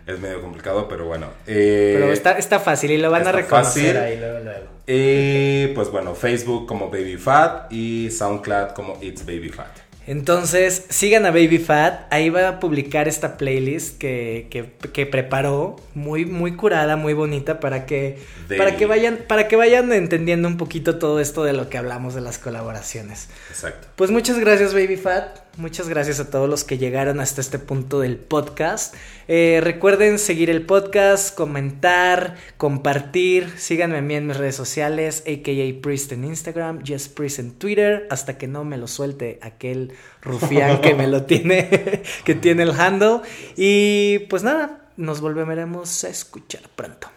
[0.07, 1.27] Es medio complicado, pero bueno.
[1.47, 3.97] Eh, Pero está, está fácil y lo van a reconocer fácil.
[3.97, 4.74] ahí luego, luego.
[4.87, 9.85] Y pues bueno, Facebook como BabyFat y SoundCloud como It's BabyFat.
[10.07, 12.01] Entonces, sigan a Baby Fat.
[12.11, 15.77] Ahí va a publicar esta playlist que, que, que preparó.
[15.95, 17.59] Muy, muy curada, muy bonita.
[17.59, 18.19] Para que,
[18.55, 22.13] para que vayan, para que vayan entendiendo un poquito todo esto de lo que hablamos
[22.13, 23.29] de las colaboraciones.
[23.49, 23.87] Exacto.
[23.95, 25.39] Pues muchas gracias, Baby Fat.
[25.57, 28.93] Muchas gracias a todos los que llegaron hasta este punto del podcast.
[29.27, 33.49] Eh, recuerden seguir el podcast, comentar, compartir.
[33.57, 38.07] Síganme a mí en mis redes sociales, AKA Priest en Instagram, Just Priest en Twitter,
[38.09, 42.71] hasta que no me lo suelte aquel rufián que me lo tiene, que tiene el
[42.71, 43.21] handle.
[43.55, 47.09] Y pues nada, nos volveremos a escuchar pronto.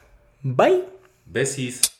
[0.42, 0.84] Bye.
[1.26, 1.97] Besis.